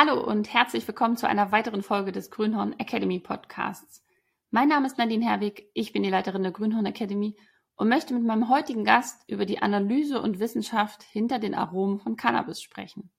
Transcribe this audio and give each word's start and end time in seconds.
Hallo 0.00 0.22
und 0.24 0.54
herzlich 0.54 0.86
willkommen 0.86 1.16
zu 1.16 1.26
einer 1.26 1.50
weiteren 1.50 1.82
Folge 1.82 2.12
des 2.12 2.30
Grünhorn 2.30 2.78
Academy 2.78 3.18
Podcasts. 3.18 4.04
Mein 4.52 4.68
Name 4.68 4.86
ist 4.86 4.96
Nadine 4.96 5.24
Herwig, 5.24 5.72
ich 5.74 5.92
bin 5.92 6.04
die 6.04 6.08
Leiterin 6.08 6.44
der 6.44 6.52
Grünhorn 6.52 6.86
Academy 6.86 7.34
und 7.74 7.88
möchte 7.88 8.14
mit 8.14 8.22
meinem 8.22 8.48
heutigen 8.48 8.84
Gast 8.84 9.28
über 9.28 9.44
die 9.44 9.60
Analyse 9.60 10.22
und 10.22 10.38
Wissenschaft 10.38 11.02
hinter 11.02 11.40
den 11.40 11.52
Aromen 11.52 11.98
von 11.98 12.14
Cannabis 12.14 12.62
sprechen. 12.62 13.10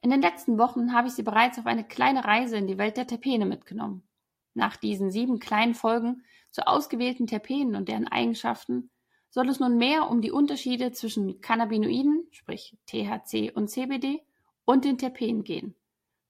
In 0.00 0.10
den 0.10 0.20
letzten 0.20 0.58
Wochen 0.58 0.94
habe 0.94 1.06
ich 1.06 1.14
Sie 1.14 1.22
bereits 1.22 1.60
auf 1.60 1.66
eine 1.66 1.84
kleine 1.84 2.24
Reise 2.24 2.56
in 2.56 2.66
die 2.66 2.76
Welt 2.76 2.96
der 2.96 3.06
Terpene 3.06 3.46
mitgenommen. 3.46 4.02
Nach 4.52 4.76
diesen 4.76 5.12
sieben 5.12 5.38
kleinen 5.38 5.74
Folgen 5.74 6.24
zu 6.50 6.66
ausgewählten 6.66 7.28
Terpenen 7.28 7.76
und 7.76 7.88
deren 7.88 8.08
Eigenschaften 8.08 8.90
soll 9.28 9.48
es 9.48 9.60
nun 9.60 9.76
mehr 9.76 10.10
um 10.10 10.22
die 10.22 10.32
Unterschiede 10.32 10.90
zwischen 10.90 11.40
Cannabinoiden, 11.40 12.26
sprich 12.32 12.76
THC 12.86 13.52
und 13.54 13.70
CBD, 13.70 14.24
und 14.64 14.84
den 14.84 14.98
Terpenen 14.98 15.44
gehen. 15.44 15.76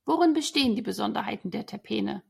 Worin 0.04 0.32
bestehen 0.32 0.74
die 0.77 0.82
Besonderheiten 0.82 1.50
der 1.50 1.66
Terpene? 1.66 2.22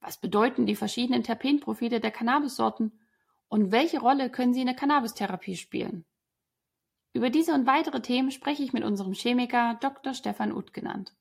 Was 0.00 0.20
bedeuten 0.20 0.66
die 0.66 0.76
verschiedenen 0.76 1.22
Terpenprofile 1.22 2.00
der 2.00 2.10
Cannabissorten? 2.10 3.00
Und 3.48 3.72
welche 3.72 4.00
Rolle 4.00 4.30
können 4.30 4.52
sie 4.52 4.60
in 4.60 4.66
der 4.66 4.76
Cannabistherapie 4.76 5.56
spielen? 5.56 6.04
Über 7.12 7.30
diese 7.30 7.54
und 7.54 7.66
weitere 7.66 8.02
Themen 8.02 8.30
spreche 8.30 8.62
ich 8.62 8.72
mit 8.72 8.82
unserem 8.82 9.14
Chemiker 9.14 9.78
Dr. 9.80 10.14
Stefan 10.14 10.52
Uth 10.52 10.74
genannt. 10.74 11.14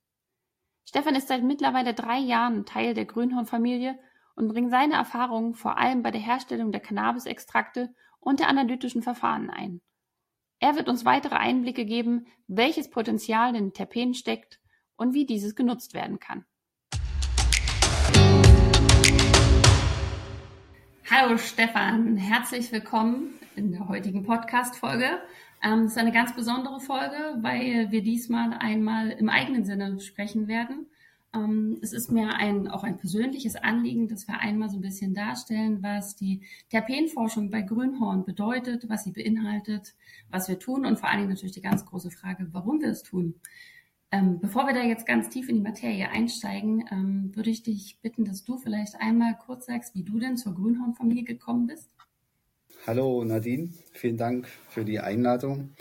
Stefan 0.85 1.16
ist 1.16 1.27
seit 1.27 1.43
mittlerweile 1.43 1.94
drei 1.94 2.17
Jahren 2.17 2.66
Teil 2.66 2.94
der 2.94 3.05
Grünhorn-Familie 3.05 3.97
und 4.35 4.47
bringt 4.47 4.71
seine 4.71 4.95
Erfahrungen 4.95 5.53
vor 5.53 5.77
allem 5.77 6.02
bei 6.02 6.11
der 6.11 6.21
Herstellung 6.21 6.71
der 6.71 6.81
Cannabisextrakte 6.81 7.94
und 8.19 8.39
der 8.39 8.49
analytischen 8.49 9.03
Verfahren 9.03 9.50
ein. 9.50 9.81
Er 10.59 10.75
wird 10.75 10.89
uns 10.89 11.05
weitere 11.05 11.35
Einblicke 11.35 11.85
geben, 11.85 12.25
welches 12.47 12.89
Potenzial 12.89 13.50
in 13.50 13.66
den 13.66 13.73
Terpenen 13.73 14.13
steckt 14.13 14.59
und 14.95 15.13
wie 15.13 15.25
dieses 15.25 15.55
genutzt 15.55 15.94
werden 15.94 16.19
kann. 16.19 16.45
Hallo 21.09 21.38
Stefan, 21.38 22.17
herzlich 22.17 22.72
willkommen 22.72 23.33
in 23.55 23.72
der 23.72 23.88
heutigen 23.88 24.23
Podcast-Folge. 24.23 25.22
Ähm, 25.63 25.81
es 25.81 25.91
ist 25.91 25.97
eine 25.97 26.11
ganz 26.11 26.35
besondere 26.35 26.80
Folge, 26.80 27.38
weil 27.41 27.91
wir 27.91 28.02
diesmal 28.02 28.53
einmal 28.53 29.11
im 29.11 29.30
eigenen 29.30 29.63
Sinne 29.63 30.00
sprechen 30.00 30.47
werden. 30.47 30.88
Ähm, 31.33 31.78
es 31.81 31.94
ist 31.94 32.11
mir 32.11 32.35
ein, 32.35 32.67
auch 32.67 32.83
ein 32.83 32.97
persönliches 32.97 33.55
Anliegen, 33.55 34.07
dass 34.07 34.28
wir 34.28 34.39
einmal 34.39 34.69
so 34.69 34.78
ein 34.78 34.81
bisschen 34.81 35.13
darstellen, 35.13 35.81
was 35.81 36.16
die 36.16 36.41
Terpenforschung 36.69 37.50
bei 37.50 37.61
Grünhorn 37.61 38.25
bedeutet, 38.25 38.89
was 38.89 39.03
sie 39.03 39.11
beinhaltet, 39.11 39.95
was 40.30 40.47
wir 40.47 40.59
tun 40.59 40.85
und 40.85 41.00
vor 41.00 41.09
allen 41.09 41.19
Dingen 41.19 41.30
natürlich 41.30 41.55
die 41.55 41.61
ganz 41.61 41.85
große 41.85 42.11
Frage, 42.11 42.47
warum 42.52 42.81
wir 42.81 42.89
es 42.89 43.03
tun. 43.03 43.35
Ähm, 44.14 44.39
bevor 44.39 44.67
wir 44.67 44.75
da 44.75 44.83
jetzt 44.83 45.08
ganz 45.08 45.28
tief 45.30 45.50
in 45.50 45.56
die 45.56 45.61
Materie 45.64 46.08
einsteigen, 46.08 46.86
ähm, 46.92 47.31
würde 47.33 47.50
ich 47.50 47.64
dich 47.64 47.97
bitten, 48.03 48.25
dass 48.25 48.44
du 48.44 48.59
vielleicht 48.59 48.94
einmal 49.00 49.36
kurz 49.44 49.66
sagst, 49.66 49.95
wie 49.95 50.03
du 50.03 50.19
denn 50.19 50.38
zur 50.38 50.53
Grünhorn-Familie 50.53 51.23
gekommen 51.23 51.66
bist. 51.66 51.89
Hallo 52.86 53.23
Nadine, 53.23 53.72
vielen 53.91 54.17
Dank 54.17 54.47
für 54.69 54.86
die 54.86 55.00
Einladung. 55.00 55.72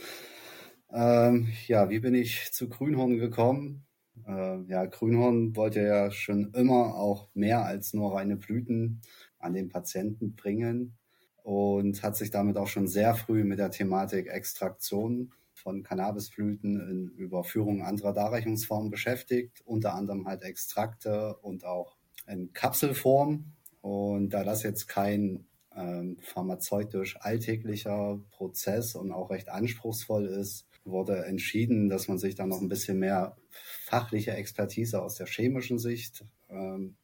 Ähm, 0.91 1.49
ja, 1.67 1.91
wie 1.91 2.01
bin 2.01 2.15
ich 2.15 2.51
zu 2.53 2.71
Grünhorn 2.71 3.19
gekommen? 3.19 3.85
Äh, 4.27 4.63
ja, 4.63 4.87
Grünhorn 4.87 5.55
wollte 5.55 5.83
ja 5.83 6.11
schon 6.11 6.55
immer 6.55 6.95
auch 6.95 7.29
mehr 7.35 7.67
als 7.67 7.93
nur 7.93 8.15
reine 8.15 8.37
Blüten 8.37 9.03
an 9.41 9.53
den 9.53 9.69
Patienten 9.69 10.37
bringen 10.37 10.97
und 11.43 12.03
hat 12.03 12.17
sich 12.17 12.31
damit 12.31 12.57
auch 12.57 12.69
schon 12.69 12.89
sehr 12.89 13.15
früh 13.15 13.45
mit 13.45 13.59
der 13.59 13.71
Thematik 13.71 14.29
Extraktion 14.29 15.33
von 15.63 15.83
Cannabisblüten 15.83 16.81
in 16.81 17.09
Überführung 17.17 17.83
anderer 17.83 18.13
Darreichungsformen 18.13 18.91
beschäftigt, 18.91 19.63
unter 19.65 19.95
anderem 19.95 20.27
halt 20.27 20.43
Extrakte 20.43 21.37
und 21.37 21.65
auch 21.65 21.97
in 22.27 22.53
Kapselform. 22.53 23.53
Und 23.81 24.31
da 24.31 24.45
das 24.45 24.63
jetzt 24.63 24.89
kein 24.89 25.47
ähm, 25.77 26.19
pharmazeutisch 26.21 27.17
alltäglicher 27.21 28.21
Prozess 28.31 28.95
und 28.95 29.13
auch 29.13 29.31
recht 29.31 29.49
anspruchsvoll 29.49 30.27
ist, 30.27 30.67
wurde 30.85 31.25
entschieden, 31.25 31.89
dass 31.89 32.09
man 32.09 32.19
sich 32.19 32.35
da 32.35 32.47
noch 32.47 32.61
ein 32.61 32.69
bisschen 32.69 32.99
mehr 32.99 33.37
fachliche 33.85 34.33
Expertise 34.33 35.03
aus 35.03 35.15
der 35.15 35.27
chemischen 35.27 35.79
Sicht 35.79 36.25
ähm, 36.49 36.97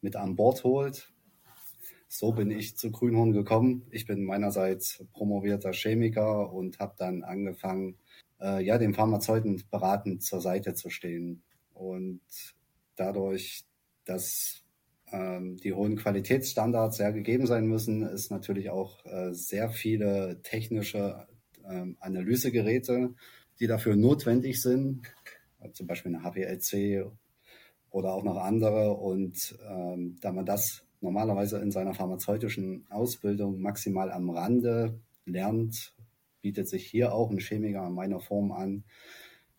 mit 0.00 0.16
an 0.16 0.36
Bord 0.36 0.64
holt. 0.64 1.12
So 2.08 2.32
bin 2.32 2.50
ich 2.50 2.76
zu 2.76 2.90
Grünhorn 2.90 3.32
gekommen. 3.32 3.86
Ich 3.90 4.06
bin 4.06 4.24
meinerseits 4.24 5.04
promovierter 5.12 5.72
Chemiker 5.72 6.52
und 6.52 6.78
habe 6.78 6.94
dann 6.96 7.22
angefangen, 7.22 7.98
äh, 8.40 8.64
ja, 8.64 8.78
dem 8.78 8.94
Pharmazeuten 8.94 9.62
beratend 9.70 10.22
zur 10.22 10.40
Seite 10.40 10.74
zu 10.74 10.88
stehen. 10.88 11.42
Und 11.74 12.22
dadurch, 12.96 13.66
dass 14.06 14.64
ähm, 15.12 15.58
die 15.58 15.74
hohen 15.74 15.96
Qualitätsstandards 15.96 16.96
sehr 16.96 17.12
gegeben 17.12 17.46
sein 17.46 17.66
müssen, 17.66 18.02
ist 18.02 18.30
natürlich 18.30 18.70
auch 18.70 19.04
äh, 19.04 19.34
sehr 19.34 19.68
viele 19.68 20.40
technische 20.42 21.26
ähm, 21.68 21.98
Analysegeräte, 22.00 23.14
die 23.60 23.66
dafür 23.66 23.96
notwendig 23.96 24.62
sind, 24.62 25.02
zum 25.72 25.86
Beispiel 25.86 26.14
eine 26.14 26.24
HPLC 26.24 27.10
oder 27.90 28.14
auch 28.14 28.24
noch 28.24 28.36
andere. 28.36 28.94
Und 28.94 29.58
ähm, 29.68 30.16
da 30.20 30.32
man 30.32 30.46
das 30.46 30.84
normalerweise 31.00 31.58
in 31.58 31.70
seiner 31.70 31.94
pharmazeutischen 31.94 32.86
Ausbildung 32.90 33.60
maximal 33.60 34.10
am 34.10 34.30
Rande 34.30 35.00
lernt, 35.24 35.94
bietet 36.40 36.68
sich 36.68 36.86
hier 36.86 37.14
auch 37.14 37.30
ein 37.30 37.38
Chemiker 37.38 37.86
in 37.86 37.94
meiner 37.94 38.20
Form 38.20 38.52
an, 38.52 38.84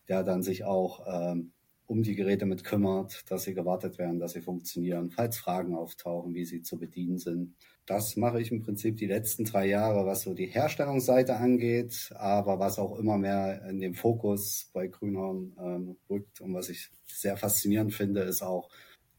der 0.08 0.24
dann 0.24 0.42
sich 0.42 0.64
auch 0.64 1.06
ähm, 1.06 1.52
um 1.86 2.02
die 2.02 2.14
Geräte 2.14 2.46
mit 2.46 2.62
kümmert, 2.62 3.28
dass 3.30 3.42
sie 3.42 3.54
gewartet 3.54 3.98
werden, 3.98 4.20
dass 4.20 4.32
sie 4.32 4.42
funktionieren, 4.42 5.10
falls 5.10 5.38
Fragen 5.38 5.74
auftauchen, 5.74 6.34
wie 6.34 6.44
sie 6.44 6.62
zu 6.62 6.78
bedienen 6.78 7.18
sind. 7.18 7.56
Das 7.90 8.14
mache 8.14 8.40
ich 8.40 8.52
im 8.52 8.62
Prinzip 8.62 8.98
die 8.98 9.08
letzten 9.08 9.44
drei 9.44 9.66
Jahre, 9.66 10.06
was 10.06 10.22
so 10.22 10.32
die 10.32 10.46
Herstellungsseite 10.46 11.34
angeht, 11.34 12.12
aber 12.14 12.60
was 12.60 12.78
auch 12.78 12.96
immer 12.96 13.18
mehr 13.18 13.66
in 13.68 13.80
den 13.80 13.94
Fokus 13.94 14.70
bei 14.72 14.86
Grünhorn 14.86 15.56
ähm, 15.58 15.96
rückt 16.08 16.40
und 16.40 16.54
was 16.54 16.68
ich 16.68 16.92
sehr 17.08 17.36
faszinierend 17.36 17.92
finde, 17.92 18.20
ist 18.20 18.42
auch, 18.42 18.70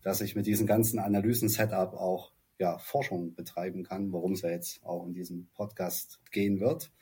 dass 0.01 0.21
ich 0.21 0.37
mit 0.37 0.45
diesem 0.45 0.67
ganzen 0.67 0.99
Analysen-Setup 0.99 1.95
auch 1.95 2.31
ja, 2.59 2.77
Forschung 2.77 3.35
betreiben 3.35 3.83
kann, 3.83 4.13
worum 4.13 4.31
es 4.31 4.41
ja 4.41 4.51
jetzt 4.51 4.81
auch 4.85 5.05
in 5.05 5.13
diesem 5.13 5.49
Podcast 5.53 6.21
gehen 6.31 6.61
wird. 6.61 6.93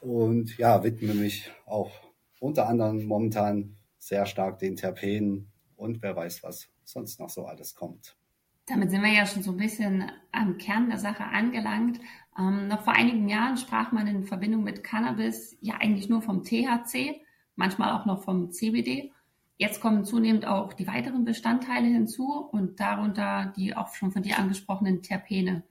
Und 0.00 0.56
ja, 0.56 0.82
widme 0.82 1.12
mich 1.12 1.50
auch 1.66 1.90
unter 2.40 2.66
anderem 2.66 3.04
momentan 3.04 3.76
sehr 3.98 4.24
stark 4.24 4.60
den 4.60 4.76
Terpenen 4.76 5.52
und 5.76 6.00
wer 6.00 6.16
weiß, 6.16 6.42
was 6.42 6.70
sonst 6.84 7.20
noch 7.20 7.28
so 7.28 7.44
alles 7.44 7.74
kommt. 7.74 8.17
Damit 8.68 8.90
sind 8.90 9.02
wir 9.02 9.12
ja 9.12 9.26
schon 9.26 9.42
so 9.42 9.52
ein 9.52 9.56
bisschen 9.56 10.12
am 10.30 10.58
Kern 10.58 10.90
der 10.90 10.98
Sache 10.98 11.24
angelangt. 11.24 12.00
Ähm, 12.38 12.68
noch 12.68 12.82
vor 12.82 12.92
einigen 12.92 13.28
Jahren 13.28 13.56
sprach 13.56 13.92
man 13.92 14.06
in 14.06 14.24
Verbindung 14.24 14.62
mit 14.62 14.84
Cannabis 14.84 15.56
ja 15.60 15.76
eigentlich 15.80 16.08
nur 16.08 16.20
vom 16.20 16.44
THC, 16.44 17.20
manchmal 17.56 17.92
auch 17.92 18.04
noch 18.04 18.22
vom 18.22 18.50
CBD. 18.50 19.12
Jetzt 19.56 19.80
kommen 19.80 20.04
zunehmend 20.04 20.46
auch 20.46 20.72
die 20.74 20.86
weiteren 20.86 21.24
Bestandteile 21.24 21.88
hinzu 21.88 22.32
und 22.52 22.78
darunter 22.78 23.52
die 23.56 23.74
auch 23.74 23.94
schon 23.94 24.12
von 24.12 24.22
dir 24.22 24.38
angesprochenen 24.38 25.02
Terpene. 25.02 25.64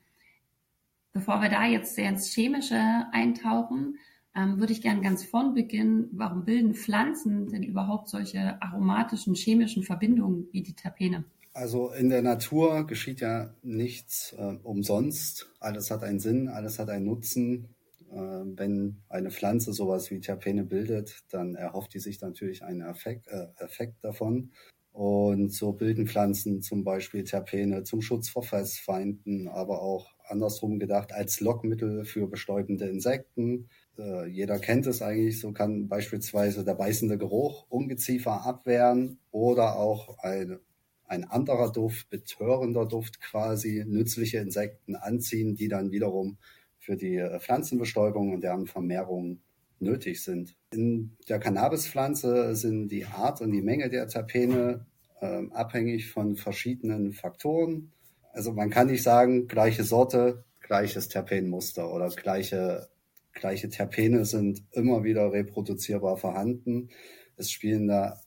Bevor 1.14 1.42
wir 1.42 1.50
da 1.50 1.66
jetzt 1.66 1.96
sehr 1.96 2.10
ins 2.10 2.34
Chemische 2.34 3.06
eintauchen, 3.12 3.98
ähm, 4.36 4.60
würde 4.60 4.74
ich 4.74 4.82
gerne 4.82 5.02
ganz 5.02 5.24
vorn 5.24 5.54
beginnen. 5.54 6.10
Warum 6.12 6.46
bilden 6.46 6.74
Pflanzen 6.74 7.48
denn 7.48 7.64
überhaupt 7.64 8.10
solche 8.10 8.62
aromatischen 8.62 9.36
chemischen 9.36 9.84
Verbindungen 9.84 10.48
wie 10.52 10.64
die 10.64 10.76
Terpene? 10.76 11.24
Also 11.58 11.90
in 11.90 12.10
der 12.10 12.22
Natur 12.22 12.86
geschieht 12.86 13.20
ja 13.20 13.52
nichts 13.64 14.36
äh, 14.38 14.58
umsonst. 14.62 15.52
Alles 15.60 15.90
hat 15.90 16.04
einen 16.04 16.20
Sinn, 16.20 16.50
alles 16.50 16.78
hat 16.78 16.88
einen 16.88 17.06
Nutzen. 17.06 17.74
Äh, 18.12 18.16
wenn 18.16 19.02
eine 19.10 19.32
Pflanze 19.32 19.74
sowas 19.74 20.12
wie 20.12 20.20
Terpene 20.20 20.64
bildet, 20.64 21.24
dann 21.32 21.56
erhofft 21.56 21.96
die 21.96 22.00
sich 22.00 22.22
natürlich 22.22 22.64
einen 22.64 22.82
Effekt, 22.82 23.28
äh, 23.30 23.48
Effekt 23.58 23.96
davon. 24.04 24.52
Und 24.92 25.52
so 25.52 25.74
bilden 25.74 26.06
Pflanzen 26.06 26.62
zum 26.62 26.84
Beispiel 26.84 27.24
Terpene 27.24 27.82
zum 27.82 28.04
Schutz 28.04 28.30
vor 28.30 28.44
Fressfeinden, 28.44 29.48
aber 29.48 29.82
auch 29.82 30.12
andersrum 30.28 30.78
gedacht 30.78 31.12
als 31.12 31.40
Lockmittel 31.40 32.06
für 32.06 32.28
bestäubende 32.28 32.86
Insekten, 32.86 33.68
äh, 33.98 34.28
jeder 34.28 34.60
kennt 34.60 34.86
es 34.86 35.02
eigentlich, 35.02 35.40
so 35.40 35.54
kann 35.54 35.88
beispielsweise 35.88 36.64
der 36.64 36.76
beißende 36.76 37.18
Geruch 37.18 37.66
Ungeziefer 37.70 38.46
abwehren 38.46 39.20
oder 39.32 39.78
auch 39.78 40.20
ein, 40.20 40.60
ein 41.08 41.24
anderer 41.24 41.72
Duft, 41.72 42.10
betörender 42.10 42.86
Duft 42.86 43.22
quasi, 43.22 43.84
nützliche 43.88 44.40
Insekten 44.40 44.96
anziehen, 44.96 45.56
die 45.56 45.68
dann 45.68 45.92
wiederum 45.92 46.38
für 46.80 46.96
die 46.96 47.16
äh, 47.16 47.40
Pflanzenbestäubung 47.40 48.34
und 48.34 48.42
deren 48.44 48.68
Vermehrung 48.68 49.42
nötig 49.80 50.24
sind. 50.24 50.56
In 50.72 51.16
der 51.30 51.40
Cannabispflanze 51.40 52.56
sind 52.56 52.90
die 52.90 53.06
Art 53.06 53.42
und 53.42 53.52
die 53.52 53.62
Menge 53.62 53.90
der 53.90 54.08
Terpene 54.08 54.86
äh, 55.22 55.44
abhängig 55.52 56.12
von 56.12 56.36
verschiedenen 56.36 57.14
Faktoren. 57.14 57.92
Also 58.34 58.54
man 58.54 58.70
kann 58.70 58.88
nicht 58.88 59.04
sagen, 59.04 59.48
gleiche 59.48 59.84
Sorte, 59.84 60.44
gleiches 60.62 61.08
Terpenmuster 61.08 61.94
oder 61.94 62.10
gleiche 62.10 62.90
gleiche 63.38 63.70
Terpene 63.70 64.26
sind 64.26 64.64
immer 64.72 65.04
wieder 65.04 65.32
reproduzierbar 65.32 66.18
vorhanden. 66.18 66.90
Es 67.38 67.52
spielen 67.52 67.88
da 67.88 68.20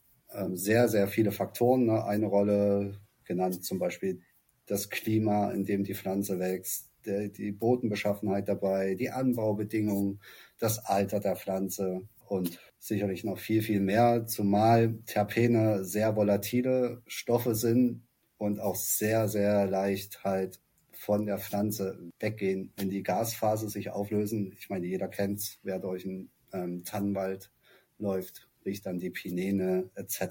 sehr, 0.53 0.87
sehr 0.87 1.07
viele 1.07 1.31
Faktoren 1.31 1.85
ne, 1.85 2.03
eine 2.05 2.27
Rolle, 2.27 2.99
genannt 3.25 3.63
zum 3.63 3.79
Beispiel 3.79 4.21
das 4.65 4.89
Klima, 4.89 5.51
in 5.51 5.65
dem 5.65 5.83
die 5.83 5.95
Pflanze 5.95 6.39
wächst, 6.39 6.89
der, 7.05 7.29
die 7.29 7.51
Bodenbeschaffenheit 7.51 8.47
dabei, 8.47 8.95
die 8.95 9.09
Anbaubedingungen, 9.09 10.21
das 10.59 10.79
Alter 10.85 11.19
der 11.19 11.35
Pflanze 11.35 12.01
und 12.27 12.59
sicherlich 12.79 13.23
noch 13.23 13.37
viel, 13.37 13.61
viel 13.61 13.81
mehr, 13.81 14.25
zumal 14.27 14.99
Terpene 15.05 15.83
sehr 15.83 16.15
volatile 16.15 17.01
Stoffe 17.05 17.55
sind 17.55 18.03
und 18.37 18.59
auch 18.59 18.75
sehr, 18.75 19.27
sehr 19.27 19.67
leicht 19.67 20.23
halt 20.23 20.59
von 20.91 21.25
der 21.25 21.39
Pflanze 21.39 21.99
weggehen, 22.19 22.71
wenn 22.77 22.89
die 22.89 23.03
Gasphase 23.03 23.69
sich 23.69 23.89
auflösen. 23.89 24.53
Ich 24.57 24.69
meine, 24.69 24.85
jeder 24.85 25.07
kennt's, 25.07 25.59
wer 25.63 25.79
durch 25.79 26.05
einen 26.05 26.31
ähm, 26.53 26.83
Tannenwald 26.83 27.51
läuft, 27.97 28.50
riecht 28.65 28.85
dann 28.85 28.99
die 28.99 29.09
Pinene 29.09 29.89
etc. 29.95 30.21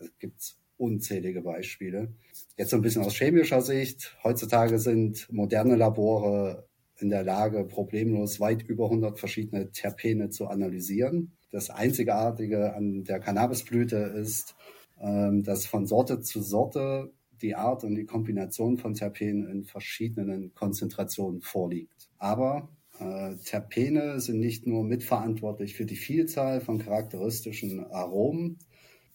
Es 0.00 0.18
gibt 0.18 0.56
unzählige 0.76 1.42
Beispiele. 1.42 2.12
Jetzt 2.56 2.70
so 2.70 2.76
ein 2.76 2.82
bisschen 2.82 3.02
aus 3.02 3.14
chemischer 3.14 3.62
Sicht. 3.62 4.16
Heutzutage 4.22 4.78
sind 4.78 5.26
moderne 5.32 5.76
Labore 5.76 6.66
in 6.98 7.10
der 7.10 7.22
Lage, 7.22 7.64
problemlos 7.64 8.40
weit 8.40 8.62
über 8.62 8.84
100 8.84 9.18
verschiedene 9.18 9.70
Terpene 9.70 10.30
zu 10.30 10.46
analysieren. 10.48 11.32
Das 11.50 11.70
Einzigartige 11.70 12.74
an 12.74 13.04
der 13.04 13.20
Cannabisblüte 13.20 13.96
ist, 13.96 14.56
ähm, 15.00 15.42
dass 15.42 15.66
von 15.66 15.86
Sorte 15.86 16.20
zu 16.20 16.42
Sorte 16.42 17.12
die 17.42 17.54
Art 17.54 17.84
und 17.84 17.94
die 17.94 18.06
Kombination 18.06 18.78
von 18.78 18.94
Terpenen 18.94 19.46
in 19.48 19.64
verschiedenen 19.64 20.54
Konzentrationen 20.54 21.42
vorliegt. 21.42 22.08
Aber 22.18 22.68
äh, 23.00 23.36
Terpene 23.44 24.20
sind 24.20 24.40
nicht 24.40 24.66
nur 24.66 24.84
mitverantwortlich 24.84 25.74
für 25.74 25.86
die 25.86 25.96
Vielzahl 25.96 26.60
von 26.60 26.78
charakteristischen 26.78 27.84
Aromen 27.90 28.58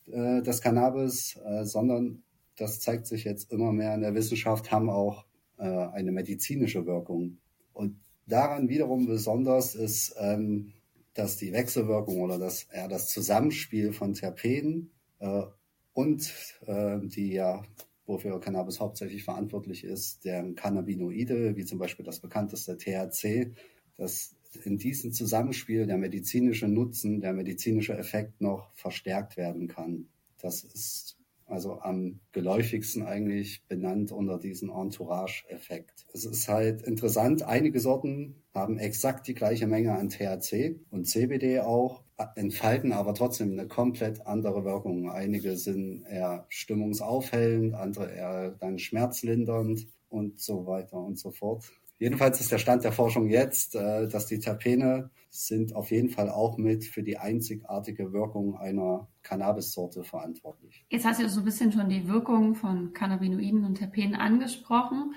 äh, 0.07 0.41
des 0.41 0.61
Cannabis, 0.61 1.39
äh, 1.45 1.65
sondern 1.65 2.23
das 2.57 2.79
zeigt 2.79 3.07
sich 3.07 3.23
jetzt 3.23 3.51
immer 3.51 3.71
mehr 3.71 3.93
in 3.95 4.01
der 4.01 4.13
Wissenschaft, 4.13 4.71
haben 4.71 4.89
auch 4.89 5.25
äh, 5.57 5.63
eine 5.63 6.11
medizinische 6.11 6.85
Wirkung. 6.85 7.37
Und 7.73 7.99
daran 8.27 8.69
wiederum 8.69 9.05
besonders 9.07 9.75
ist, 9.75 10.15
ähm, 10.19 10.73
dass 11.13 11.37
die 11.37 11.51
Wechselwirkung 11.51 12.21
oder 12.21 12.39
das, 12.39 12.67
ja, 12.73 12.87
das 12.87 13.07
Zusammenspiel 13.07 13.93
von 13.93 14.13
Terpenen 14.13 14.91
äh, 15.19 15.43
und 15.93 16.33
äh, 16.65 16.99
die 17.03 17.33
ja 17.33 17.63
wofür 18.11 18.39
Cannabis 18.39 18.79
hauptsächlich 18.79 19.23
verantwortlich 19.23 19.83
ist, 19.83 20.25
deren 20.25 20.55
Cannabinoide, 20.55 21.55
wie 21.55 21.65
zum 21.65 21.79
Beispiel 21.79 22.05
das 22.05 22.19
bekannteste 22.19 22.77
THC, 22.77 23.53
dass 24.01 24.35
in 24.63 24.79
diesem 24.79 25.13
Zusammenspiel 25.13 25.85
der 25.85 25.97
medizinische 25.97 26.67
Nutzen, 26.67 27.21
der 27.21 27.33
medizinische 27.33 27.95
Effekt 27.95 28.41
noch 28.41 28.73
verstärkt 28.73 29.37
werden 29.37 29.67
kann. 29.67 30.07
Das 30.41 30.63
ist 30.63 31.17
also 31.45 31.81
am 31.81 32.19
geläufigsten 32.31 33.03
eigentlich 33.03 33.63
benannt 33.67 34.11
unter 34.11 34.39
diesen 34.39 34.69
Entourage-Effekt. 34.69 36.07
Es 36.13 36.25
ist 36.25 36.47
halt 36.47 36.81
interessant, 36.81 37.43
einige 37.43 37.79
Sorten 37.79 38.41
haben 38.55 38.79
exakt 38.79 39.27
die 39.27 39.35
gleiche 39.35 39.67
Menge 39.67 39.93
an 39.93 40.09
THC 40.09 40.79
und 40.89 41.05
CBD 41.05 41.59
auch, 41.59 42.03
entfalten 42.35 42.93
aber 42.93 43.13
trotzdem 43.13 43.51
eine 43.51 43.67
komplett 43.67 44.25
andere 44.25 44.65
Wirkung. 44.65 45.11
Einige 45.11 45.57
sind 45.57 46.05
eher 46.05 46.45
stimmungsaufhellend, 46.49 47.75
andere 47.75 48.11
eher 48.11 48.51
dann 48.51 48.79
schmerzlindernd 48.79 49.87
und 50.09 50.39
so 50.39 50.65
weiter 50.65 50.97
und 50.97 51.19
so 51.19 51.31
fort. 51.31 51.71
Jedenfalls 52.01 52.41
ist 52.41 52.51
der 52.51 52.57
Stand 52.57 52.83
der 52.83 52.91
Forschung 52.91 53.29
jetzt, 53.29 53.75
äh, 53.75 54.07
dass 54.07 54.25
die 54.25 54.39
Terpene 54.39 55.11
sind 55.29 55.75
auf 55.75 55.91
jeden 55.91 56.09
Fall 56.09 56.31
auch 56.31 56.57
mit 56.57 56.83
für 56.83 57.03
die 57.03 57.19
einzigartige 57.19 58.11
Wirkung 58.11 58.57
einer 58.57 59.07
Cannabissorte 59.21 60.03
verantwortlich. 60.03 60.83
Jetzt 60.89 61.05
hast 61.05 61.21
du 61.21 61.29
so 61.29 61.41
ein 61.41 61.45
bisschen 61.45 61.71
schon 61.71 61.89
die 61.89 62.07
Wirkung 62.07 62.55
von 62.55 62.91
Cannabinoiden 62.93 63.63
und 63.65 63.75
Terpenen 63.75 64.15
angesprochen. 64.15 65.13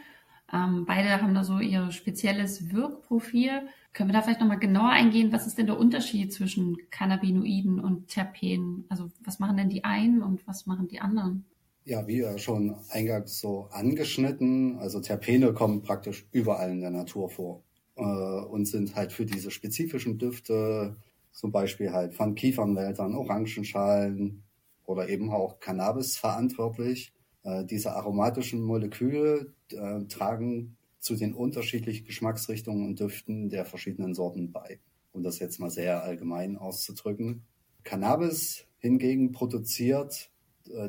Ähm, 0.53 0.85
beide 0.87 1.23
haben 1.23 1.35
da 1.35 1.43
so 1.43 1.59
ihr 1.59 1.91
spezielles 1.91 2.71
Wirkprofil. 2.71 3.63
Können 3.95 4.11
wir 4.11 4.13
da 4.13 4.21
vielleicht 4.21 4.41
nochmal 4.41 4.59
genauer 4.59 4.91
eingehen? 4.91 5.33
Was 5.33 5.47
ist 5.47 5.57
denn 5.57 5.69
der 5.69 5.79
Unterschied 5.79 6.35
zwischen 6.35 6.77
Cannabinoiden 6.91 7.81
und 7.81 8.09
Terpenen? 8.09 8.85
Also 8.91 9.11
was 9.25 9.39
machen 9.39 9.57
denn 9.57 9.71
die 9.71 9.85
einen 9.85 10.23
und 10.23 10.47
was 10.47 10.67
machen 10.67 10.89
die 10.89 11.01
anderen? 11.01 11.47
Ja, 11.87 12.07
wie 12.07 12.21
ja 12.21 12.39
schon 12.39 12.77
eingangs 12.89 13.41
so 13.41 13.69
angeschnitten, 13.71 14.79
also 14.79 15.01
Terpene 15.01 15.53
kommen 15.53 15.83
praktisch 15.83 16.27
überall 16.33 16.71
in 16.71 16.81
der 16.81 16.91
Natur 16.91 17.29
vor 17.29 17.63
äh, 17.97 18.03
und 18.03 18.65
sind 18.65 18.97
halt 18.97 19.13
für 19.13 19.27
diese 19.27 19.51
spezifischen 19.51 20.17
Düfte, 20.17 20.97
zum 21.31 21.53
Beispiel 21.53 21.93
halt 21.93 22.15
von 22.15 22.35
Kiefernwäldern, 22.35 23.15
Orangenschalen 23.15 24.45
oder 24.87 25.11
eben 25.11 25.31
auch 25.31 25.61
Cannabis 25.61 26.17
verantwortlich. 26.17 27.13
Äh, 27.43 27.67
diese 27.67 27.93
aromatischen 27.93 28.63
Moleküle 28.63 29.53
äh, 29.71 30.05
tragen 30.05 30.79
zu 31.01 31.17
den 31.17 31.35
unterschiedlichen 31.35 32.07
Geschmacksrichtungen 32.07 32.87
und 32.87 32.99
Düften 32.99 33.51
der 33.51 33.67
verschiedenen 33.67 34.15
Sorten 34.15 34.53
bei, 34.53 34.81
um 35.13 35.23
das 35.23 35.39
jetzt 35.39 35.61
mal 35.61 35.69
sehr 35.69 36.03
allgemein 36.03 36.57
auszudrücken. 36.57 37.45
Cannabis 37.83 38.65
hingegen 38.79 39.33
produziert 39.33 40.31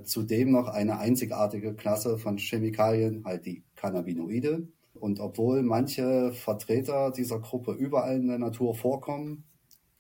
zudem 0.04 0.52
noch 0.52 0.68
eine 0.68 1.00
einzigartige 1.00 1.74
Klasse 1.74 2.18
von 2.18 2.38
Chemikalien, 2.38 3.26
halt 3.26 3.46
die 3.46 3.64
Cannabinoide. 3.76 4.68
Und 4.94 5.20
obwohl 5.20 5.62
manche 5.64 6.32
Vertreter 6.34 7.12
dieser 7.12 7.40
Gruppe 7.40 7.74
überall 7.74 8.16
in 8.16 8.28
der 8.28 8.40
Natur 8.40 8.74
vorkommen, 8.76 9.44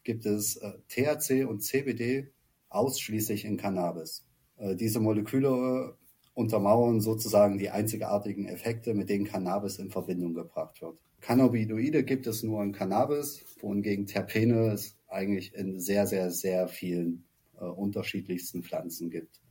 gibt 0.04 0.26
es 0.26 0.56
äh, 0.58 0.72
THC 0.88 1.46
und 1.46 1.62
CBD 1.62 2.32
ausschließlich 2.70 3.44
in 3.46 3.58
Cannabis. 3.58 4.26
Äh, 4.58 4.76
diese 4.76 5.02
Moleküle 5.02 5.98
untermauern 6.34 7.02
sozusagen 7.02 7.58
die 7.58 7.70
einzigartigen 7.70 8.48
Effekte, 8.48 8.94
mit 8.94 9.10
denen 9.10 9.26
Cannabis 9.26 9.78
in 9.78 9.90
Verbindung 9.90 10.34
gebracht 10.34 10.82
wird. 10.82 11.02
Cannabinoide 11.22 12.04
gibt 12.04 12.28
es 12.28 12.44
nur 12.44 12.64
in 12.64 12.72
Cannabis, 12.72 13.44
wohingegen 13.60 14.06
Terpene 14.06 14.72
es 14.72 14.98
eigentlich 15.08 15.54
in 15.56 15.80
sehr, 15.80 16.08
sehr, 16.08 16.32
sehr 16.32 16.68
vielen 16.68 17.26
äh, 17.60 17.66
unterschiedlichsten 17.66 18.64
Pflanzen 18.64 19.10
gibt. 19.10 19.42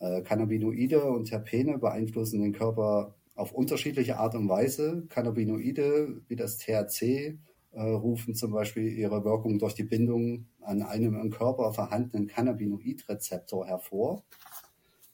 Äh, 0.00 0.22
Cannabinoide 0.22 1.02
und 1.04 1.26
Terpene 1.26 1.78
beeinflussen 1.78 2.40
den 2.40 2.52
Körper 2.52 3.14
auf 3.34 3.52
unterschiedliche 3.52 4.18
Art 4.18 4.34
und 4.34 4.48
Weise. 4.48 5.06
Cannabinoide 5.08 6.22
wie 6.28 6.36
das 6.36 6.58
THC 6.58 7.38
äh, 7.72 7.80
rufen 7.82 8.34
zum 8.34 8.52
Beispiel 8.52 8.88
ihre 8.88 9.24
Wirkung 9.24 9.58
durch 9.58 9.74
die 9.74 9.84
Bindung 9.84 10.46
an 10.60 10.82
einem 10.82 11.14
im 11.14 11.30
Körper 11.30 11.72
vorhandenen 11.72 12.26
Cannabinoidrezeptor 12.26 13.66
hervor. 13.66 14.24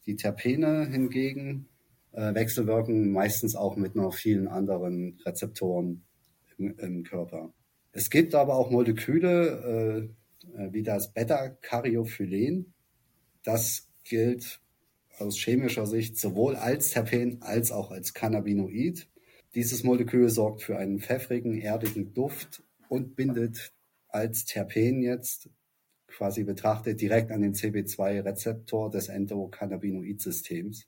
Die 0.06 0.16
Terpene 0.16 0.86
hingegen 0.86 1.68
äh, 2.12 2.34
wechselwirken 2.34 3.10
meistens 3.10 3.56
auch 3.56 3.76
mit 3.76 3.94
noch 3.94 4.14
vielen 4.14 4.48
anderen 4.48 5.18
Rezeptoren 5.24 6.04
im, 6.58 6.78
im 6.78 7.04
Körper. 7.04 7.52
Es 7.92 8.10
gibt 8.10 8.34
aber 8.34 8.56
auch 8.56 8.70
Moleküle 8.70 10.10
äh, 10.56 10.62
äh 10.62 10.72
wie 10.72 10.82
das 10.82 11.12
Beta-Cariophylen. 11.12 12.72
Das 13.44 13.88
gilt 14.04 14.60
aus 15.18 15.36
chemischer 15.36 15.86
Sicht 15.86 16.18
sowohl 16.18 16.56
als 16.56 16.90
Terpen 16.90 17.42
als 17.42 17.72
auch 17.72 17.90
als 17.90 18.14
Cannabinoid. 18.14 19.06
Dieses 19.54 19.84
Molekül 19.84 20.28
sorgt 20.28 20.62
für 20.62 20.76
einen 20.76 20.98
pfeffrigen, 21.00 21.60
erdigen 21.60 22.12
Duft 22.12 22.62
und 22.88 23.16
bindet 23.16 23.72
als 24.08 24.44
Terpen 24.44 25.02
jetzt 25.02 25.48
quasi 26.06 26.44
betrachtet 26.44 27.00
direkt 27.00 27.30
an 27.30 27.42
den 27.42 27.54
CB2-Rezeptor 27.54 28.90
des 28.90 29.08
Endokannabinoid-Systems 29.08 30.86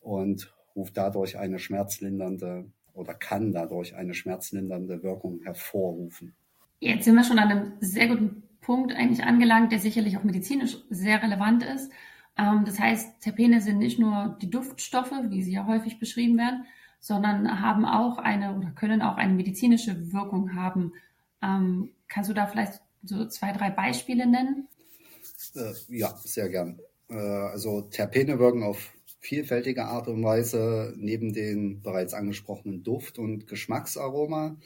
und 0.00 0.54
ruft 0.74 0.96
dadurch 0.96 1.38
eine 1.38 1.58
schmerzlindernde 1.58 2.70
oder 2.92 3.14
kann 3.14 3.52
dadurch 3.52 3.94
eine 3.94 4.14
schmerzlindernde 4.14 5.02
Wirkung 5.02 5.40
hervorrufen. 5.42 6.34
Jetzt 6.80 7.04
sind 7.04 7.14
wir 7.14 7.24
schon 7.24 7.38
an 7.38 7.50
einem 7.50 7.72
sehr 7.80 8.08
guten 8.08 8.42
Punkt 8.60 8.92
eigentlich 8.92 9.24
angelangt, 9.24 9.72
der 9.72 9.78
sicherlich 9.78 10.16
auch 10.16 10.24
medizinisch 10.24 10.78
sehr 10.90 11.22
relevant 11.22 11.64
ist. 11.64 11.90
Ähm, 12.38 12.64
das 12.64 12.78
heißt, 12.78 13.20
Terpene 13.20 13.60
sind 13.60 13.78
nicht 13.78 13.98
nur 13.98 14.36
die 14.40 14.50
Duftstoffe, 14.50 15.12
wie 15.28 15.42
sie 15.42 15.52
ja 15.52 15.66
häufig 15.66 15.98
beschrieben 15.98 16.36
werden, 16.38 16.64
sondern 17.00 17.60
haben 17.60 17.84
auch 17.84 18.18
eine 18.18 18.56
oder 18.56 18.70
können 18.70 19.02
auch 19.02 19.16
eine 19.16 19.34
medizinische 19.34 20.12
Wirkung 20.12 20.54
haben. 20.54 20.92
Ähm, 21.42 21.90
kannst 22.08 22.30
du 22.30 22.34
da 22.34 22.46
vielleicht 22.46 22.80
so 23.02 23.26
zwei, 23.26 23.52
drei 23.52 23.70
Beispiele 23.70 24.26
nennen? 24.26 24.68
Äh, 25.54 25.72
ja, 25.88 26.14
sehr 26.16 26.48
gern. 26.48 26.78
Äh, 27.08 27.16
also 27.16 27.82
Terpene 27.82 28.38
wirken 28.38 28.62
auf 28.62 28.92
vielfältige 29.20 29.84
Art 29.84 30.08
und 30.08 30.22
Weise. 30.22 30.94
Neben 30.96 31.32
den 31.32 31.82
bereits 31.82 32.14
angesprochenen 32.14 32.82
Duft- 32.82 33.18
und 33.18 33.46
Geschmacksaroma 33.46 34.56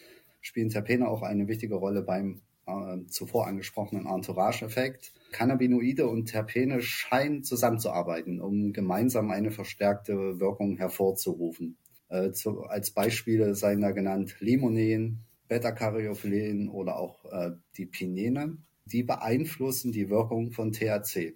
spielen 0.41 0.71
Terpene 0.71 1.09
auch 1.09 1.23
eine 1.23 1.49
wichtige 1.49 1.77
Rolle 1.77 2.03
beim 2.03 2.41
äh, 2.67 2.99
zuvor 3.09 3.47
angesprochenen 3.47 4.07
Entourage-Effekt. 4.07 5.13
Cannabinoide 5.31 6.07
und 6.07 6.27
Terpene 6.27 6.81
scheinen 6.83 7.43
zusammenzuarbeiten, 7.45 8.41
um 8.41 8.73
gemeinsam 8.73 9.31
eine 9.31 9.51
verstärkte 9.51 10.41
Wirkung 10.41 10.77
hervorzurufen. 10.77 11.77
Äh, 12.09 12.33
zu, 12.33 12.63
als 12.63 12.91
Beispiele 12.91 13.55
seien 13.55 13.81
da 13.81 13.93
genannt 13.93 14.37
Limonen, 14.41 15.25
Beta-Cariophylen 15.49 16.69
oder 16.69 16.97
auch 16.97 17.25
äh, 17.31 17.53
die 17.77 17.87
Pinene. 17.87 18.59
Die 18.87 19.03
beeinflussen 19.03 19.93
die 19.93 20.11
Wirkung 20.11 20.51
von 20.51 20.73
THC. 20.73 21.35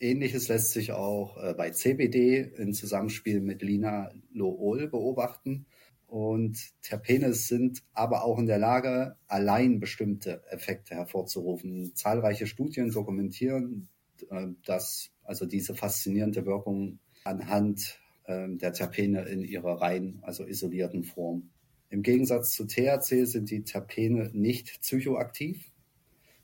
Ähnliches 0.00 0.48
lässt 0.48 0.72
sich 0.72 0.92
auch 0.92 1.36
äh, 1.36 1.54
bei 1.54 1.70
CBD 1.70 2.52
im 2.56 2.72
Zusammenspiel 2.72 3.40
mit 3.40 3.62
Linalool 3.62 4.88
beobachten. 4.88 5.66
Und 6.14 6.80
Terpene 6.80 7.32
sind 7.32 7.82
aber 7.92 8.22
auch 8.22 8.38
in 8.38 8.46
der 8.46 8.60
Lage, 8.60 9.16
allein 9.26 9.80
bestimmte 9.80 10.44
Effekte 10.48 10.94
hervorzurufen. 10.94 11.92
Zahlreiche 11.96 12.46
Studien 12.46 12.92
dokumentieren, 12.92 13.88
äh, 14.30 14.46
dass 14.64 15.10
also 15.24 15.44
diese 15.44 15.74
faszinierende 15.74 16.46
Wirkung 16.46 17.00
anhand 17.24 17.98
äh, 18.26 18.46
der 18.48 18.72
Terpene 18.72 19.22
in 19.22 19.42
ihrer 19.42 19.80
rein, 19.80 20.20
also 20.22 20.46
isolierten 20.46 21.02
Form. 21.02 21.50
Im 21.90 22.02
Gegensatz 22.02 22.54
zu 22.54 22.68
THC 22.68 23.24
sind 23.24 23.50
die 23.50 23.64
Terpene 23.64 24.30
nicht 24.34 24.82
psychoaktiv. 24.82 25.72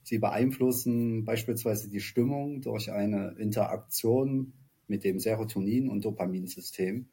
Sie 0.02 0.18
beeinflussen 0.18 1.24
beispielsweise 1.24 1.88
die 1.88 2.00
Stimmung 2.00 2.60
durch 2.60 2.90
eine 2.90 3.36
Interaktion 3.38 4.52
mit 4.88 5.04
dem 5.04 5.18
Serotonin- 5.18 5.88
und 5.88 6.04
Dopaminsystem. 6.04 7.06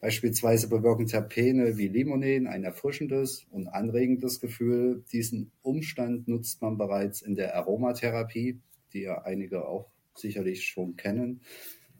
Beispielsweise 0.00 0.68
bewirken 0.68 1.06
Terpene 1.06 1.76
wie 1.76 1.88
Limonen 1.88 2.46
ein 2.46 2.62
erfrischendes 2.62 3.44
und 3.50 3.66
anregendes 3.68 4.40
Gefühl. 4.40 5.04
Diesen 5.12 5.50
Umstand 5.62 6.28
nutzt 6.28 6.62
man 6.62 6.78
bereits 6.78 7.20
in 7.20 7.34
der 7.34 7.56
Aromatherapie, 7.56 8.60
die 8.92 9.00
ja 9.00 9.22
einige 9.22 9.66
auch 9.66 9.90
sicherlich 10.14 10.66
schon 10.66 10.96
kennen. 10.96 11.40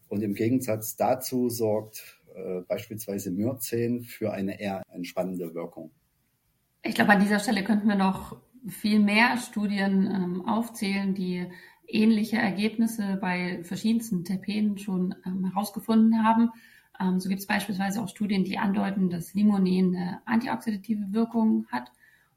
Und 0.09 0.23
im 0.23 0.35
Gegensatz 0.35 0.97
dazu 0.97 1.49
sorgt 1.49 2.23
äh, 2.35 2.61
beispielsweise 2.69 3.33
Myrzen 3.33 4.03
für 4.03 4.33
eine 4.33 4.61
eher 4.61 4.83
entspannende 4.93 5.55
Wirkung. 5.55 5.91
Ich 6.85 6.95
glaube, 6.95 7.11
an 7.11 7.21
dieser 7.21 7.41
Stelle 7.41 7.65
könnten 7.65 7.89
wir 7.89 7.97
noch 7.97 8.41
viel 8.69 9.01
mehr 9.01 9.37
Studien 9.39 10.07
ähm, 10.07 10.47
aufzählen, 10.47 11.15
die 11.15 11.47
ähnliche 11.87 12.37
Ergebnisse 12.37 13.19
bei 13.21 13.63
verschiedensten 13.65 14.25
Terpenen 14.25 14.79
schon 14.79 15.15
ähm, 15.27 15.47
herausgefunden 15.47 16.25
haben. 16.25 16.51
Ähm, 17.01 17.21
so 17.21 17.29
gibt 17.29 17.41
es 17.41 17.47
beispielsweise 17.47 18.03
auch 18.03 18.09
Studien, 18.09 18.45
die 18.45 18.59
andeuten, 18.59 19.11
dass 19.11 19.35
Limonen 19.35 19.97
eine 19.97 20.23
antioxidative 20.25 21.13
Wirkung 21.13 21.67
hat 21.71 21.93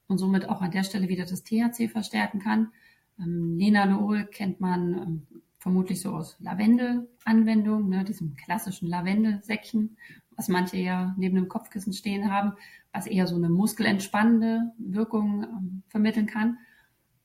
und 0.07 0.17
somit 0.17 0.47
auch 0.47 0.61
an 0.61 0.71
der 0.71 0.83
Stelle 0.83 1.07
wieder 1.07 1.25
das 1.25 1.43
THC 1.43 1.89
verstärken 1.89 2.39
kann. 2.39 2.71
Ähm, 3.19 3.57
Linalool 3.57 4.25
kennt 4.25 4.59
man 4.59 4.93
ähm, 4.93 5.27
vermutlich 5.57 6.01
so 6.01 6.11
aus 6.11 6.37
Lavendel-Anwendung, 6.39 7.89
ne, 7.89 8.03
diesem 8.03 8.35
klassischen 8.35 8.87
Lavendelsäckchen, 8.87 9.97
was 10.35 10.47
manche 10.47 10.77
ja 10.77 11.13
neben 11.17 11.35
dem 11.35 11.47
Kopfkissen 11.47 11.93
stehen 11.93 12.31
haben, 12.31 12.53
was 12.91 13.07
eher 13.07 13.27
so 13.27 13.35
eine 13.35 13.49
muskelentspannende 13.49 14.71
Wirkung 14.77 15.43
ähm, 15.43 15.83
vermitteln 15.87 16.25
kann. 16.25 16.57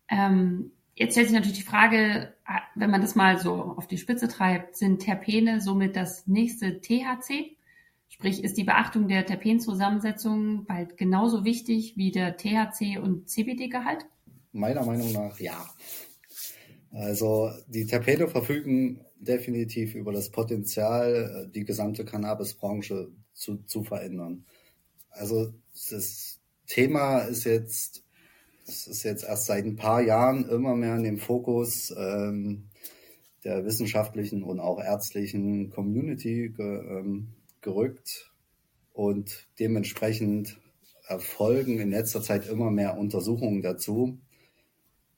Ähm, 0.09 0.71
jetzt 0.97 1.13
stellt 1.13 1.29
sich 1.29 1.37
natürlich 1.37 1.59
die 1.59 1.65
Frage, 1.65 2.35
ah, 2.45 2.63
wenn 2.75 2.91
man 2.91 3.01
das 3.01 3.15
mal 3.15 3.39
so 3.39 3.53
auf 3.55 3.87
die 3.87 3.99
Spitze 3.99 4.27
treibt, 4.27 4.77
sind 4.77 5.01
Terpene 5.01 5.61
somit 5.61 5.95
das 5.95 6.27
nächste 6.27 6.81
THC? 6.81 7.57
Sprich, 8.09 8.43
ist 8.43 8.57
die 8.57 8.65
Beachtung 8.65 9.09
der 9.09 9.27
Terpenzusammensetzung 9.27 10.65
bald 10.65 10.97
genauso 10.97 11.45
wichtig 11.45 11.97
wie 11.97 12.11
der 12.11 12.39
THC- 12.39 12.99
und 12.99 13.29
CBD-Gehalt? 13.29 14.07
Meiner 14.53 14.85
Meinung 14.85 15.13
nach 15.13 15.39
ja. 15.39 15.69
Also 16.93 17.51
die 17.67 17.85
Terpene 17.85 18.27
verfügen 18.27 19.05
definitiv 19.19 19.95
über 19.95 20.13
das 20.13 20.31
Potenzial, 20.31 21.51
die 21.55 21.65
gesamte 21.65 22.05
Cannabisbranche 22.05 23.11
zu, 23.35 23.59
zu 23.65 23.83
verändern. 23.83 24.47
Also 25.11 25.53
das 25.91 26.39
Thema 26.67 27.21
ist 27.21 27.45
jetzt, 27.45 28.03
es 28.67 28.87
ist 28.87 29.05
jetzt 29.05 29.25
erst 29.25 29.47
seit 29.47 29.65
ein 29.65 29.77
paar 29.77 30.03
Jahren 30.03 30.49
immer 30.49 30.75
mehr 30.75 30.97
in 30.97 31.05
den 31.05 31.19
Fokus 31.19 31.95
ähm, 31.97 32.65
der 33.45 33.65
wissenschaftlichen 33.65 34.43
und 34.43 34.59
auch 34.59 34.83
ärztlichen 34.83 35.71
Community 35.71 36.53
ge, 36.57 36.67
ähm, 36.67 37.29
gerückt 37.61 38.33
und 38.93 39.47
dementsprechend 39.61 40.59
erfolgen 41.07 41.79
in 41.79 41.91
letzter 41.91 42.23
Zeit 42.23 42.49
immer 42.49 42.71
mehr 42.71 42.99
Untersuchungen 42.99 43.63
dazu, 43.63 44.19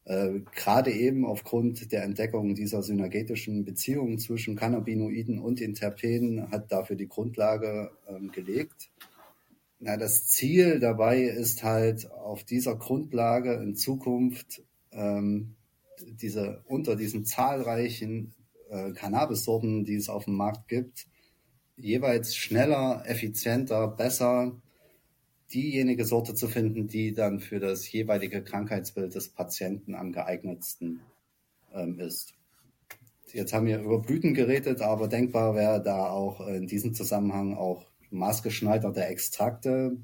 äh, 0.05 0.40
gerade 0.55 0.93
eben 0.93 1.25
aufgrund 1.25 1.90
der 1.90 2.02
Entdeckung 2.02 2.55
dieser 2.55 2.83
synergetischen 2.83 3.64
Beziehungen 3.64 4.19
zwischen 4.19 4.57
Cannabinoiden 4.57 5.38
und 5.38 5.61
den 5.61 5.75
Terpenen 5.75 6.50
hat 6.50 6.71
dafür 6.71 6.97
die 6.97 7.09
Grundlage 7.09 7.93
ähm, 8.09 8.31
gelegt. 8.31 8.90
Na, 9.80 9.97
das 9.97 10.26
Ziel 10.26 10.80
dabei 10.80 11.23
ist 11.23 11.62
halt 11.62 12.11
auf 12.11 12.42
dieser 12.42 12.76
Grundlage 12.76 13.54
in 13.54 13.76
Zukunft 13.76 14.62
ähm, 14.90 15.54
diese 16.00 16.62
unter 16.66 16.97
diesen 16.97 17.25
zahlreichen 17.25 18.35
äh, 18.70 18.92
Cannabis-Sorten, 18.92 19.85
die 19.85 19.94
es 19.94 20.08
auf 20.08 20.25
dem 20.25 20.35
Markt 20.35 20.68
gibt, 20.68 21.06
jeweils 21.76 22.35
schneller, 22.37 23.04
effizienter, 23.06 23.88
besser 23.88 24.61
diejenige 25.52 26.04
Sorte 26.04 26.35
zu 26.35 26.49
finden, 26.49 26.88
die 26.88 27.14
dann 27.14 27.40
für 27.40 27.61
das 27.61 27.90
jeweilige 27.90 28.42
Krankheitsbild 28.42 29.14
des 29.14 29.28
Patienten 29.28 29.94
am 29.94 30.12
geeignetsten 30.12 31.00
ähm, 31.73 32.00
ist. 32.00 32.35
Jetzt 33.32 33.52
haben 33.52 33.66
wir 33.66 33.80
über 33.80 34.00
Blüten 34.00 34.35
geredet, 34.35 34.80
aber 34.80 35.06
denkbar 35.06 35.54
wäre 35.54 35.82
da 35.82 36.08
auch 36.08 36.47
in 36.49 36.66
diesem 36.66 36.94
Zusammenhang 36.94 37.54
auch 37.54 37.87
maßgeschneiderte 38.11 39.05
Extrakte, 39.05 39.97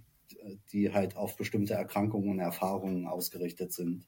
die 0.73 0.93
halt 0.93 1.17
auf 1.17 1.37
bestimmte 1.37 1.75
Erkrankungen 1.75 2.31
und 2.31 2.39
Erfahrungen 2.39 3.07
ausgerichtet 3.07 3.73
sind. 3.73 4.07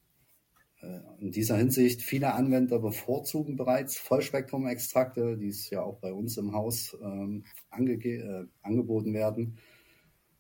Äh, 0.81 1.00
in 1.19 1.31
dieser 1.33 1.57
Hinsicht, 1.57 2.03
viele 2.03 2.35
Anwender 2.35 2.79
bevorzugen 2.79 3.57
bereits 3.57 3.97
Vollspektrum-Extrakte, 3.97 5.37
die 5.37 5.49
es 5.49 5.71
ja 5.71 5.83
auch 5.83 5.99
bei 5.99 6.12
uns 6.12 6.37
im 6.37 6.53
Haus 6.53 6.97
ähm, 7.03 7.45
äh, 7.73 8.45
angeboten 8.62 9.15
werden 9.15 9.59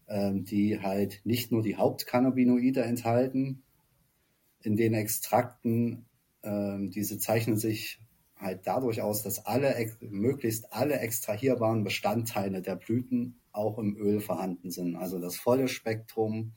ähm, 0.08 0.44
die 0.44 0.80
halt 0.80 1.20
nicht 1.24 1.52
nur 1.52 1.62
die 1.62 1.76
Hauptcannabinoide 1.76 2.82
enthalten. 2.82 3.62
In 4.62 4.76
den 4.76 4.94
Extrakten, 4.94 6.06
ähm, 6.42 6.90
diese 6.90 7.18
zeichnen 7.18 7.56
sich 7.56 8.00
halt 8.36 8.66
dadurch 8.66 9.02
aus, 9.02 9.22
dass 9.22 9.46
alle, 9.46 9.74
möglichst 10.00 10.72
alle 10.72 10.98
extrahierbaren 10.98 11.84
Bestandteile 11.84 12.62
der 12.62 12.76
Blüten 12.76 13.40
auch 13.56 13.78
im 13.78 13.96
Öl 13.96 14.20
vorhanden 14.20 14.70
sind. 14.70 14.96
Also 14.96 15.18
das 15.18 15.36
volle 15.36 15.68
Spektrum 15.68 16.52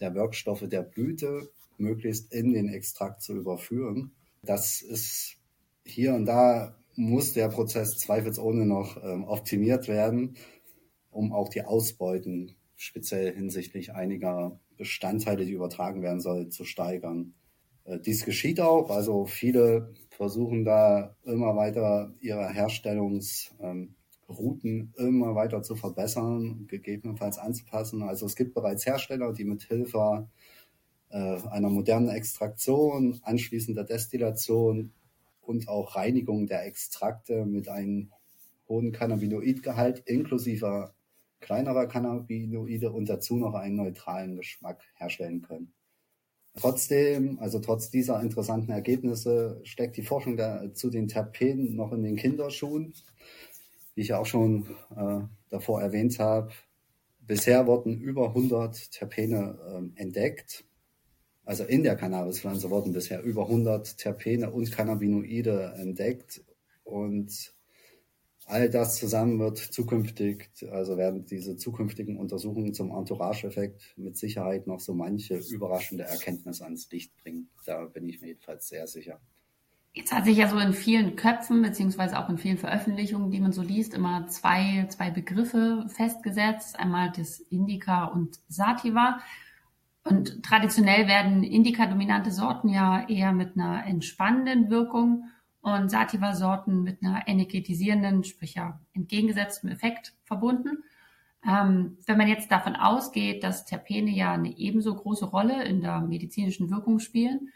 der 0.00 0.14
Wirkstoffe 0.14 0.68
der 0.68 0.82
Blüte 0.82 1.50
möglichst 1.78 2.32
in 2.32 2.52
den 2.52 2.68
Extrakt 2.68 3.22
zu 3.22 3.34
überführen. 3.34 4.12
Das 4.42 4.82
ist 4.82 5.36
hier 5.84 6.14
und 6.14 6.26
da 6.26 6.76
muss 6.94 7.34
der 7.34 7.48
Prozess 7.48 7.98
zweifelsohne 7.98 8.64
noch 8.64 9.02
ähm, 9.02 9.24
optimiert 9.24 9.88
werden, 9.88 10.36
um 11.10 11.32
auch 11.32 11.48
die 11.48 11.62
Ausbeuten 11.62 12.56
speziell 12.76 13.34
hinsichtlich 13.34 13.94
einiger 13.94 14.58
Bestandteile, 14.76 15.44
die 15.44 15.52
übertragen 15.52 16.02
werden 16.02 16.20
soll, 16.20 16.48
zu 16.48 16.64
steigern. 16.64 17.34
Äh, 17.84 18.00
dies 18.00 18.24
geschieht 18.24 18.60
auch, 18.60 18.90
also 18.90 19.26
viele 19.26 19.94
versuchen 20.10 20.64
da 20.64 21.16
immer 21.24 21.56
weiter 21.56 22.14
ihre 22.20 22.48
Herstellungsrouten 24.36 24.94
immer 24.96 25.34
weiter 25.34 25.62
zu 25.62 25.76
verbessern, 25.76 26.66
gegebenenfalls 26.68 27.38
anzupassen. 27.38 28.02
Also 28.02 28.26
es 28.26 28.36
gibt 28.36 28.54
bereits 28.54 28.86
Hersteller, 28.86 29.32
die 29.32 29.44
mit 29.44 29.62
Hilfe 29.64 30.28
äh, 31.10 31.38
einer 31.50 31.70
modernen 31.70 32.08
Extraktion, 32.08 33.20
anschließender 33.22 33.84
Destillation 33.84 34.92
und 35.40 35.68
auch 35.68 35.96
Reinigung 35.96 36.46
der 36.46 36.66
Extrakte 36.66 37.46
mit 37.46 37.68
einem 37.68 38.12
hohen 38.68 38.92
Cannabinoidgehalt 38.92 40.02
inklusive 40.06 40.92
kleinerer 41.40 41.86
Cannabinoide 41.86 42.90
und 42.90 43.08
dazu 43.08 43.36
noch 43.36 43.54
einen 43.54 43.76
neutralen 43.76 44.36
Geschmack 44.36 44.82
herstellen 44.96 45.42
können. 45.42 45.72
Trotzdem, 46.58 47.38
also 47.38 47.58
trotz 47.58 47.90
dieser 47.90 48.20
interessanten 48.22 48.72
Ergebnisse, 48.72 49.60
steckt 49.62 49.98
die 49.98 50.02
Forschung 50.02 50.38
der, 50.38 50.72
zu 50.72 50.88
den 50.88 51.06
Terpenen 51.06 51.76
noch 51.76 51.92
in 51.92 52.02
den 52.02 52.16
Kinderschuhen. 52.16 52.94
Wie 53.96 54.02
ich 54.02 54.08
ja 54.08 54.20
auch 54.20 54.26
schon 54.26 54.76
äh, 54.96 55.22
davor 55.48 55.82
erwähnt 55.82 56.20
habe, 56.20 56.52
bisher 57.18 57.66
wurden 57.66 58.00
über 58.00 58.28
100 58.28 58.92
Terpene 58.92 59.58
äh, 59.96 60.00
entdeckt. 60.00 60.64
Also 61.44 61.64
in 61.64 61.82
der 61.82 61.96
Cannabispflanze 61.96 62.70
wurden 62.70 62.92
bisher 62.92 63.24
über 63.24 63.42
100 63.42 63.98
Terpene 63.98 64.52
und 64.52 64.70
Cannabinoide 64.70 65.74
entdeckt. 65.76 66.44
Und 66.84 67.56
All 68.48 68.70
das 68.70 68.94
zusammen 68.96 69.40
wird 69.40 69.58
zukünftig, 69.58 70.50
also 70.70 70.96
werden 70.96 71.24
diese 71.24 71.56
zukünftigen 71.56 72.16
Untersuchungen 72.16 72.74
zum 72.74 72.92
Entourage-Effekt 72.92 73.94
mit 73.96 74.16
Sicherheit 74.16 74.68
noch 74.68 74.78
so 74.78 74.94
manche 74.94 75.36
überraschende 75.36 76.04
Erkenntnis 76.04 76.62
ans 76.62 76.88
Licht 76.92 77.16
bringen. 77.16 77.50
Da 77.64 77.86
bin 77.86 78.08
ich 78.08 78.20
mir 78.20 78.28
jedenfalls 78.28 78.68
sehr 78.68 78.86
sicher. 78.86 79.20
Jetzt 79.96 80.12
hat 80.12 80.26
sich 80.26 80.36
ja 80.36 80.46
so 80.46 80.58
in 80.58 80.74
vielen 80.74 81.16
Köpfen, 81.16 81.62
beziehungsweise 81.62 82.18
auch 82.18 82.28
in 82.28 82.36
vielen 82.36 82.58
Veröffentlichungen, 82.58 83.30
die 83.30 83.40
man 83.40 83.52
so 83.52 83.62
liest, 83.62 83.94
immer 83.94 84.26
zwei, 84.26 84.84
zwei 84.90 85.10
Begriffe 85.10 85.86
festgesetzt. 85.88 86.78
Einmal 86.78 87.12
das 87.16 87.40
Indica 87.40 88.04
und 88.04 88.38
Sativa. 88.46 89.20
Und 90.04 90.42
traditionell 90.42 91.08
werden 91.08 91.42
Indica-dominante 91.42 92.30
Sorten 92.30 92.68
ja 92.68 93.08
eher 93.08 93.32
mit 93.32 93.56
einer 93.56 93.86
entspannenden 93.86 94.68
Wirkung 94.68 95.30
und 95.62 95.90
Sativa-Sorten 95.90 96.82
mit 96.82 97.02
einer 97.02 97.26
energetisierenden, 97.26 98.22
sprich 98.22 98.56
ja 98.56 98.78
entgegengesetzten 98.92 99.70
Effekt 99.70 100.12
verbunden. 100.24 100.84
Ähm, 101.42 101.96
wenn 102.04 102.18
man 102.18 102.28
jetzt 102.28 102.50
davon 102.50 102.76
ausgeht, 102.76 103.42
dass 103.42 103.64
Terpene 103.64 104.10
ja 104.10 104.34
eine 104.34 104.58
ebenso 104.58 104.94
große 104.94 105.24
Rolle 105.24 105.64
in 105.64 105.80
der 105.80 106.02
medizinischen 106.02 106.68
Wirkung 106.68 106.98
spielen, 106.98 107.48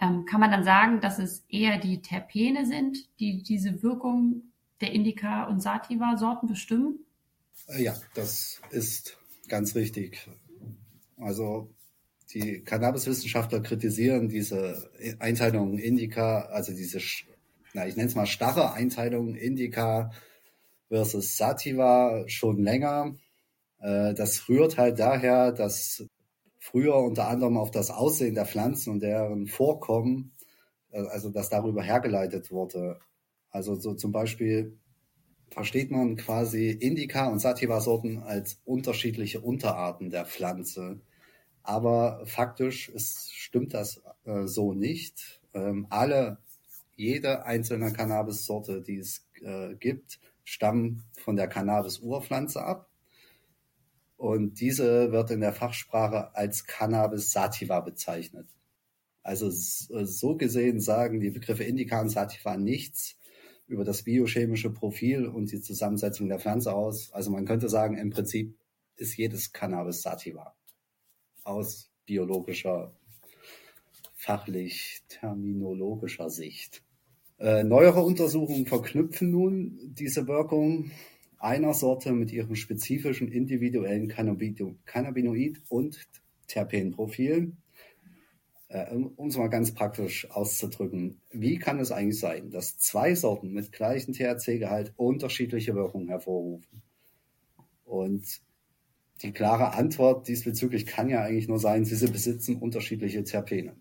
ähm, 0.00 0.26
kann 0.26 0.40
man 0.40 0.50
dann 0.50 0.64
sagen, 0.64 1.00
dass 1.00 1.18
es 1.18 1.44
eher 1.48 1.78
die 1.78 2.02
Terpene 2.02 2.66
sind, 2.66 2.98
die 3.18 3.42
diese 3.42 3.82
Wirkung 3.82 4.42
der 4.80 4.92
Indica- 4.92 5.44
und 5.44 5.60
Sativa-Sorten 5.60 6.46
bestimmen? 6.46 6.98
Äh, 7.68 7.84
ja, 7.84 7.94
das 8.14 8.60
ist 8.70 9.16
ganz 9.48 9.74
richtig. 9.74 10.28
Also 11.16 11.70
die 12.34 12.62
Cannabiswissenschaftler 12.62 13.60
kritisieren 13.60 14.28
diese 14.28 14.90
Einteilung 15.18 15.78
Indica, 15.78 16.40
also 16.46 16.72
diese, 16.72 17.00
na, 17.72 17.86
ich 17.86 17.96
nenne 17.96 18.08
es 18.08 18.14
mal 18.14 18.26
starre 18.26 18.72
Einteilung 18.72 19.34
Indica 19.34 20.10
versus 20.88 21.36
Sativa 21.36 22.24
schon 22.26 22.62
länger. 22.62 23.14
Äh, 23.78 24.14
das 24.14 24.48
rührt 24.48 24.76
halt 24.76 24.98
daher, 24.98 25.52
dass 25.52 26.04
früher 26.66 26.96
unter 26.96 27.28
anderem 27.28 27.56
auf 27.56 27.70
das 27.70 27.90
Aussehen 27.90 28.34
der 28.34 28.44
Pflanzen 28.44 28.90
und 28.90 29.00
deren 29.00 29.46
Vorkommen, 29.46 30.32
äh, 30.90 31.00
also 31.06 31.30
dass 31.30 31.48
darüber 31.48 31.82
hergeleitet 31.82 32.50
wurde. 32.50 32.98
Also 33.50 33.76
so 33.76 33.94
zum 33.94 34.10
Beispiel 34.10 34.76
versteht 35.50 35.92
man 35.92 36.16
quasi 36.16 36.70
Indica 36.70 37.28
und 37.28 37.38
Sativa-Sorten 37.38 38.18
als 38.18 38.60
unterschiedliche 38.64 39.40
Unterarten 39.40 40.10
der 40.10 40.26
Pflanze. 40.26 41.00
Aber 41.62 42.22
faktisch 42.26 42.88
ist, 42.88 43.32
stimmt 43.32 43.72
das 43.72 44.02
äh, 44.24 44.46
so 44.46 44.72
nicht. 44.72 45.40
Ähm, 45.54 45.86
alle, 45.90 46.38
jede 46.96 47.44
einzelne 47.44 47.92
Cannabis-Sorte, 47.92 48.82
die 48.82 48.98
es 48.98 49.26
äh, 49.42 49.74
gibt, 49.76 50.18
stammen 50.44 51.04
von 51.22 51.36
der 51.36 51.46
Cannabis-Urpflanze 51.46 52.64
ab. 52.64 52.88
Und 54.16 54.60
diese 54.60 55.12
wird 55.12 55.30
in 55.30 55.40
der 55.40 55.52
Fachsprache 55.52 56.34
als 56.34 56.64
Cannabis 56.66 57.32
sativa 57.32 57.80
bezeichnet. 57.80 58.48
Also 59.22 59.48
äh, 59.48 60.04
so 60.04 60.36
gesehen 60.36 60.80
sagen 60.80 61.20
die 61.20 61.30
Begriffe 61.30 61.64
Indica 61.64 62.00
und 62.00 62.10
Sativa 62.10 62.56
nichts 62.56 63.16
über 63.66 63.84
das 63.84 64.04
biochemische 64.04 64.70
Profil 64.70 65.26
und 65.26 65.50
die 65.50 65.60
Zusammensetzung 65.60 66.28
der 66.28 66.38
Pflanze 66.38 66.72
aus. 66.72 67.12
Also 67.12 67.30
man 67.30 67.44
könnte 67.44 67.68
sagen, 67.68 67.98
im 67.98 68.10
Prinzip 68.10 68.56
ist 68.94 69.16
jedes 69.16 69.52
Cannabis 69.52 70.02
sativa 70.02 70.54
aus 71.44 71.90
biologischer, 72.06 72.94
fachlich 74.14 75.02
terminologischer 75.08 76.30
Sicht. 76.30 76.82
Äh, 77.38 77.64
neuere 77.64 78.02
Untersuchungen 78.02 78.66
verknüpfen 78.66 79.30
nun 79.30 79.78
diese 79.94 80.26
Wirkung 80.26 80.90
einer 81.38 81.74
Sorte 81.74 82.12
mit 82.12 82.32
ihrem 82.32 82.54
spezifischen 82.54 83.28
individuellen 83.28 84.08
Cannabinoid- 84.08 85.60
und 85.68 86.08
Terpenprofil. 86.46 87.52
Äh, 88.68 88.94
um 88.94 89.28
es 89.28 89.36
mal 89.36 89.48
ganz 89.48 89.72
praktisch 89.74 90.28
auszudrücken, 90.30 91.20
wie 91.30 91.58
kann 91.58 91.78
es 91.78 91.92
eigentlich 91.92 92.18
sein, 92.18 92.50
dass 92.50 92.78
zwei 92.78 93.14
Sorten 93.14 93.52
mit 93.52 93.70
gleichem 93.70 94.12
THC-Gehalt 94.12 94.92
unterschiedliche 94.96 95.74
Wirkungen 95.74 96.08
hervorrufen? 96.08 96.82
Und 97.84 98.40
die 99.22 99.32
klare 99.32 99.74
Antwort 99.74 100.26
diesbezüglich 100.28 100.84
kann 100.84 101.08
ja 101.08 101.22
eigentlich 101.22 101.48
nur 101.48 101.60
sein, 101.60 101.84
sie 101.84 102.06
besitzen 102.08 102.56
unterschiedliche 102.56 103.24
Terpene. 103.24 103.76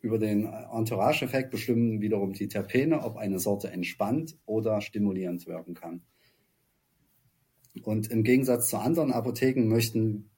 Über 0.00 0.18
den 0.18 0.46
Entourage-Effekt 0.46 1.50
bestimmen 1.50 2.00
wiederum 2.00 2.32
die 2.32 2.48
Terpene, 2.48 3.02
ob 3.02 3.16
eine 3.16 3.38
Sorte 3.38 3.70
entspannt 3.70 4.36
oder 4.44 4.80
stimulierend 4.80 5.46
wirken 5.46 5.74
kann. 5.74 6.02
Und 7.84 8.10
im 8.10 8.22
Gegensatz 8.22 8.68
zu 8.68 8.78
anderen 8.78 9.12
Apotheken 9.12 9.68
möchten 9.68 10.30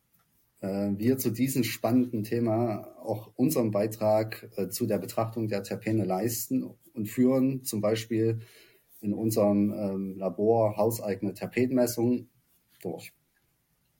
äh, 0.60 0.90
wir 0.96 1.18
zu 1.18 1.30
diesem 1.30 1.64
spannenden 1.64 2.22
Thema 2.22 2.88
auch 3.02 3.32
unseren 3.36 3.70
Beitrag 3.70 4.48
äh, 4.56 4.68
zu 4.68 4.86
der 4.86 4.98
Betrachtung 4.98 5.48
der 5.48 5.62
Terpene 5.62 6.04
leisten 6.04 6.64
und 6.94 7.06
führen 7.06 7.64
zum 7.64 7.80
Beispiel 7.80 8.40
in 9.00 9.14
unserem 9.14 9.72
ähm, 9.72 10.18
Labor 10.18 10.76
hauseigene 10.76 11.34
Terpenmessungen 11.34 12.28
durch. 12.82 13.12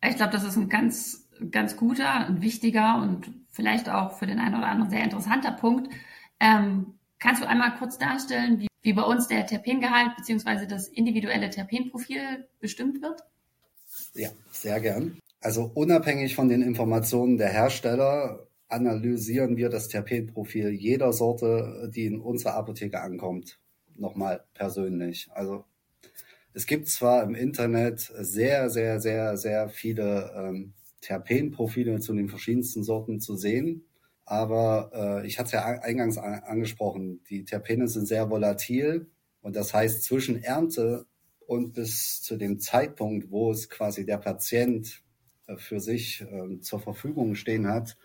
Ich 0.07 0.17
glaube, 0.17 0.33
das 0.33 0.45
ist 0.45 0.57
ein 0.57 0.69
ganz, 0.69 1.29
ganz 1.51 1.77
guter, 1.77 2.27
ein 2.27 2.43
wichtiger 2.43 3.01
und 3.03 3.31
vielleicht 3.51 3.89
auch 3.89 4.19
für 4.19 4.27
den 4.27 4.39
einen 4.39 4.57
oder 4.57 4.69
anderen 4.69 4.91
sehr 4.91 5.05
interessanter 5.05 5.53
Punkt. 5.53 5.93
Ähm, 6.39 6.95
kannst 7.19 7.43
du 7.43 7.49
einmal 7.49 7.77
kurz 7.79 7.99
darstellen, 7.99 8.61
wie, 8.61 8.70
wie 8.83 8.93
bei 8.93 9.03
uns 9.03 9.29
der 9.29 9.47
Terpengehalt 9.47 10.17
bzw. 10.17 10.67
das 10.67 10.89
individuelle 10.89 11.51
Terpenprofil 11.51 12.49
bestimmt 12.61 13.03
wird? 13.03 13.21
Ja, 14.15 14.31
sehr 14.51 14.81
gern. 14.81 15.19
Also 15.41 15.71
unabhängig 15.75 16.35
von 16.35 16.49
den 16.49 16.63
Informationen 16.63 17.39
der 17.39 17.49
Hersteller 17.49 18.47
analysieren 18.69 19.57
wir 19.57 19.69
das 19.69 19.89
Terpenprofil 19.89 20.71
jeder 20.71 21.13
Sorte, 21.13 21.91
die 21.95 22.07
in 22.07 22.21
unserer 22.21 22.55
Apotheke 22.55 23.01
ankommt, 23.01 23.59
nochmal 23.97 24.45
persönlich. 24.55 25.29
Also 25.33 25.65
es 26.53 26.67
gibt 26.67 26.89
zwar 26.89 27.23
im 27.23 27.35
Internet 27.35 28.01
sehr, 28.01 28.71
sehr, 28.71 29.01
sehr, 29.01 29.37
sehr 29.37 29.69
viele 29.69 30.33
ähm, 30.37 30.73
Terpenprofile 31.01 32.01
zu 32.01 32.15
den 32.15 32.29
verschiedensten 32.29 32.85
Sorten 32.85 33.21
zu 33.21 33.37
sehen, 33.37 33.85
aber 34.31 34.93
äh, 34.95 35.27
ich 35.27 35.41
hatte 35.41 35.47
es 35.47 35.53
ja 35.55 35.65
eingangs 35.65 36.17
an, 36.17 36.35
angesprochen, 36.45 37.21
die 37.29 37.45
Terpene 37.45 37.89
sind 37.89 38.07
sehr 38.07 38.31
volatil 38.31 39.11
und 39.41 39.57
das 39.57 39.75
heißt 39.75 40.05
zwischen 40.05 40.41
Ernte 40.41 41.07
und 41.49 41.73
bis 41.73 42.23
zu 42.23 42.37
dem 42.37 42.61
Zeitpunkt, 42.61 43.33
wo 43.33 43.51
es 43.51 43.69
quasi 43.69 44.07
der 44.07 44.19
Patient 44.19 45.03
äh, 45.49 45.57
für 45.57 45.81
sich 45.81 46.21
äh, 46.21 46.61
zur 46.61 46.79
Verfügung 46.79 47.35
stehen 47.35 47.67
hat, 47.67 47.97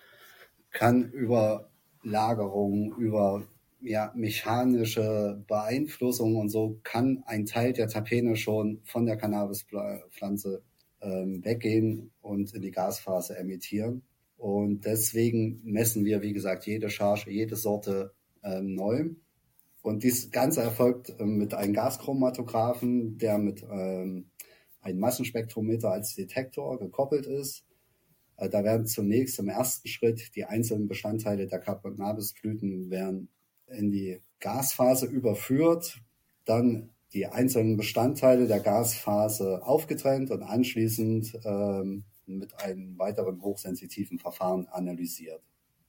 kann 0.71 1.11
über 1.11 1.69
Lagerung, 2.01 2.95
über 2.97 3.43
ja, 3.79 4.11
mechanische 4.15 5.43
Beeinflussung 5.47 6.37
und 6.37 6.49
so 6.49 6.79
kann 6.81 7.21
ein 7.27 7.45
Teil 7.45 7.71
der 7.71 7.87
Terpene 7.87 8.35
schon 8.35 8.81
von 8.83 9.05
der 9.05 9.17
Cannabispflanze 9.17 10.63
ähm, 11.01 11.45
weggehen 11.45 12.09
und 12.21 12.51
in 12.55 12.63
die 12.63 12.71
Gasphase 12.71 13.37
emittieren. 13.37 14.01
Und 14.37 14.85
deswegen 14.85 15.61
messen 15.63 16.05
wir, 16.05 16.21
wie 16.21 16.33
gesagt, 16.33 16.65
jede 16.65 16.89
Charge, 16.89 17.31
jede 17.31 17.55
Sorte 17.55 18.13
ähm, 18.43 18.75
neu. 18.75 19.09
Und 19.81 20.03
dies 20.03 20.31
Ganze 20.31 20.61
erfolgt 20.61 21.13
ähm, 21.19 21.37
mit 21.37 21.53
einem 21.53 21.73
Gaschromatographen, 21.73 23.17
der 23.17 23.37
mit 23.37 23.63
ähm, 23.63 24.31
einem 24.81 24.99
Massenspektrometer 24.99 25.91
als 25.91 26.15
Detektor 26.15 26.79
gekoppelt 26.79 27.25
ist. 27.25 27.65
Äh, 28.37 28.49
da 28.49 28.63
werden 28.63 28.87
zunächst 28.87 29.39
im 29.39 29.49
ersten 29.49 29.87
Schritt 29.87 30.35
die 30.35 30.45
einzelnen 30.45 30.87
Bestandteile 30.87 31.47
der 31.47 31.59
Cannabisblüten 31.59 32.89
werden 32.89 33.29
in 33.67 33.91
die 33.91 34.21
Gasphase 34.39 35.07
überführt, 35.07 36.01
dann 36.45 36.91
die 37.13 37.27
einzelnen 37.27 37.77
Bestandteile 37.77 38.47
der 38.47 38.59
Gasphase 38.59 39.65
aufgetrennt 39.65 40.31
und 40.31 40.43
anschließend 40.43 41.39
ähm, 41.45 42.03
mit 42.27 42.59
einem 42.61 42.97
weiteren 42.97 43.41
hochsensitiven 43.41 44.19
Verfahren 44.19 44.67
analysiert, 44.67 45.41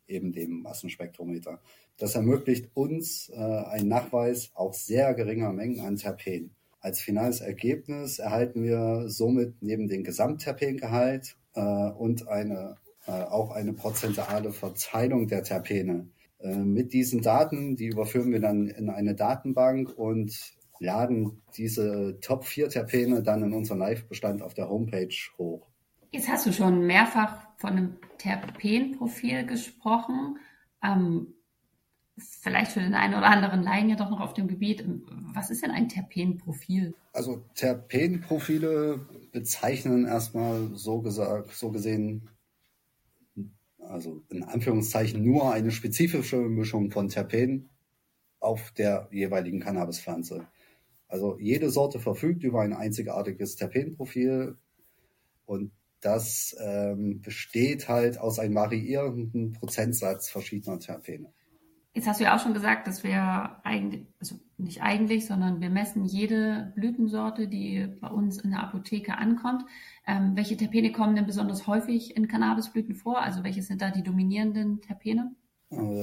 eben 0.07 0.33
dem 0.33 0.63
Massenspektrometer. 0.63 1.61
Das 1.97 2.15
ermöglicht 2.15 2.71
uns 2.75 3.31
äh, 3.31 3.37
einen 3.37 3.89
Nachweis 3.89 4.51
auch 4.55 4.75
sehr 4.75 5.15
geringer 5.15 5.53
Mengen 5.53 5.81
an 5.81 5.97
Terpen. 5.97 6.51
Als 6.81 7.01
finales 7.01 7.41
Ergebnis 7.41 8.19
erhalten 8.19 8.63
wir 8.63 9.09
somit 9.09 9.55
neben 9.61 9.89
dem 9.89 10.05
Gesamtterpengehalt 10.05 11.37
äh, 11.55 11.61
und 11.61 12.29
eine, 12.29 12.77
äh, 13.07 13.11
auch 13.11 13.51
eine 13.51 13.73
prozentuale 13.73 14.53
Verteilung 14.53 15.27
der 15.27 15.43
Terpene 15.43 16.09
äh, 16.39 16.55
mit 16.55 16.93
diesen 16.93 17.23
Daten, 17.23 17.77
die 17.77 17.87
überführen 17.87 18.31
wir 18.31 18.41
dann 18.41 18.69
in 18.69 18.91
eine 18.91 19.15
Datenbank 19.15 19.97
und 19.97 20.57
laden 20.79 21.43
diese 21.57 22.19
Top 22.21 22.45
4 22.45 22.69
Terpene 22.69 23.23
dann 23.23 23.43
in 23.43 23.53
unseren 23.53 23.79
Live-Bestand 23.79 24.43
auf 24.43 24.55
der 24.55 24.69
Homepage 24.69 25.15
hoch. 25.39 25.67
Jetzt 26.11 26.29
hast 26.29 26.47
du 26.47 26.53
schon 26.53 26.87
mehrfach 26.87 27.47
von 27.57 27.71
einem 27.71 27.97
Terpenprofil 28.19 29.47
gesprochen. 29.47 30.39
Ähm, 30.83 31.35
vielleicht 32.19 32.73
für 32.73 32.81
den 32.81 32.95
einen 32.95 33.15
oder 33.15 33.27
anderen 33.27 33.63
Laien 33.63 33.89
ja 33.89 33.97
doch 33.97 34.11
noch 34.11 34.21
auf 34.21 34.35
dem 34.35 34.49
Gebiet. 34.49 34.85
Was 35.35 35.51
ist 35.51 35.63
denn 35.63 35.71
ein 35.71 35.89
Terpenprofil? 35.89 36.95
Also 37.13 37.45
Terpenprofile 37.55 39.07
bezeichnen 39.33 40.07
erstmal 40.07 40.71
so 40.75 41.01
gesagt, 41.03 41.53
so 41.53 41.71
gesehen 41.71 42.31
also 43.89 44.25
in 44.31 44.43
Anführungszeichen 44.43 45.23
nur 45.23 45.53
eine 45.53 45.71
spezifische 45.71 46.37
Mischung 46.37 46.91
von 46.91 47.09
Terpenen 47.09 47.71
auf 48.41 48.73
der 48.73 49.09
jeweiligen 49.11 49.61
Cannabispflanze. 49.61 50.47
Also 51.09 51.39
jede 51.39 51.71
Sorte 51.71 51.99
verfügt 52.01 52.43
über 52.43 52.63
ein 52.63 52.73
einzigartiges 52.73 53.57
Terpenprofil 53.57 54.57
und 55.45 55.73
das 56.07 56.57
ähm, 56.61 57.21
besteht 57.21 57.89
halt 57.89 58.19
aus 58.19 58.39
einem 58.39 58.55
variierenden 58.55 59.53
Prozentsatz 59.53 60.31
verschiedener 60.31 60.79
Terpene. 60.79 61.33
Jetzt 61.95 62.07
hast 62.07 62.21
du 62.21 62.25
ja 62.25 62.37
auch 62.37 62.41
schon 62.41 62.55
gesagt, 62.55 62.87
dass 62.87 63.03
wir 63.03 63.57
eigentlich, 63.65 64.07
also 64.21 64.37
nicht 64.57 64.83
eigentlich, 64.83 65.27
sondern 65.27 65.61
wir 65.61 65.71
messen 65.71 66.05
jede 66.05 66.73
Blütensorte, 66.77 67.49
die 67.49 67.89
bei 68.01 68.09
uns 68.09 68.39
in 68.39 68.51
der 68.51 68.61
Apotheke 68.63 69.19
ankommt. 69.19 69.65
Ähm, 70.07 70.33
welche 70.37 70.57
Terpene 70.57 70.93
kommen 70.93 71.17
denn 71.17 71.27
besonders 71.27 71.67
häufig 71.67 72.17
in 72.17 72.29
Cannabisblüten 72.29 72.95
vor? 72.95 73.21
Also 73.21 73.43
welche 73.43 73.63
sind 73.63 73.83
da 73.83 73.91
die 73.91 74.05
dominierenden 74.05 74.81
Terpene? 74.83 75.35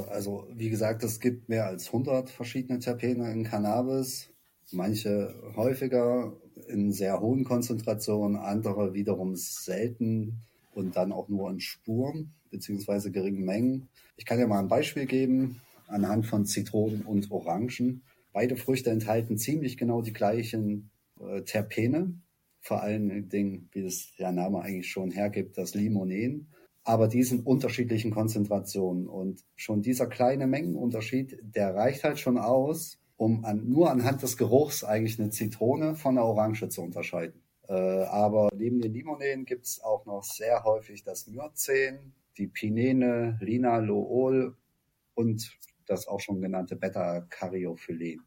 Also 0.10 0.48
wie 0.52 0.70
gesagt, 0.70 1.04
es 1.04 1.22
gibt 1.22 1.48
mehr 1.48 1.68
als 1.68 1.88
100 1.88 2.30
verschiedene 2.30 2.80
Terpene 2.80 3.32
in 3.32 3.46
Cannabis. 3.46 4.33
Manche 4.72 5.34
häufiger 5.56 6.34
in 6.68 6.92
sehr 6.92 7.20
hohen 7.20 7.44
Konzentrationen, 7.44 8.38
andere 8.38 8.94
wiederum 8.94 9.36
selten 9.36 10.40
und 10.74 10.96
dann 10.96 11.12
auch 11.12 11.30
nur 11.30 11.50
in 11.52 11.60
Spuren 11.60 12.34
beziehungsweise 12.50 13.12
geringen 13.12 13.46
Mengen. 13.46 13.90
Ich 14.16 14.26
kann 14.26 14.40
ja 14.40 14.48
mal 14.48 14.60
ein 14.60 14.68
Beispiel 14.68 15.06
geben 15.06 15.62
anhand 15.88 16.26
von 16.26 16.46
Zitronen 16.46 17.02
und 17.02 17.32
Orangen. 17.32 18.04
Beide 18.32 18.56
Früchte 18.56 18.90
enthalten 18.90 19.38
ziemlich 19.38 19.78
genau 19.78 20.02
die 20.02 20.14
gleichen 20.14 20.90
äh, 21.20 21.42
Terpene, 21.42 22.14
vor 22.62 22.82
allen 22.82 23.30
Dingen, 23.30 23.70
wie 23.74 23.82
es 23.82 24.16
der 24.18 24.32
Name 24.32 24.62
eigentlich 24.62 24.90
schon 24.90 25.12
hergibt, 25.12 25.58
das 25.58 25.76
Limonen, 25.76 26.48
aber 26.84 27.08
diesen 27.08 27.42
unterschiedlichen 27.42 28.12
Konzentrationen. 28.12 29.08
Und 29.08 29.44
schon 29.56 29.82
dieser 29.82 30.08
kleine 30.08 30.48
Mengenunterschied, 30.48 31.38
der 31.44 31.76
reicht 31.76 32.04
halt 32.04 32.20
schon 32.20 32.38
aus, 32.38 33.00
um 33.24 33.46
an, 33.46 33.70
nur 33.70 33.90
anhand 33.90 34.22
des 34.22 34.38
Geruchs 34.38 34.84
eigentlich 34.84 35.18
eine 35.18 35.30
Zitrone 35.30 35.96
von 35.96 36.18
einer 36.18 36.28
Orange 36.28 36.68
zu 36.68 36.82
unterscheiden. 36.82 37.42
Äh, 37.70 37.74
aber 37.74 38.50
neben 38.54 38.82
den 38.82 38.94
Limonen 38.94 39.46
gibt 39.46 39.66
es 39.66 39.82
auch 39.82 40.06
noch 40.06 40.24
sehr 40.24 40.64
häufig 40.66 41.04
das 41.06 41.28
Myrzen, 41.28 42.14
die 42.38 42.48
Pinene, 42.48 43.38
Linalool 43.40 44.58
und 45.14 45.58
das 45.86 46.08
auch 46.08 46.20
schon 46.20 46.42
genannte 46.42 46.76
Beta-Cariophylen. 46.76 48.22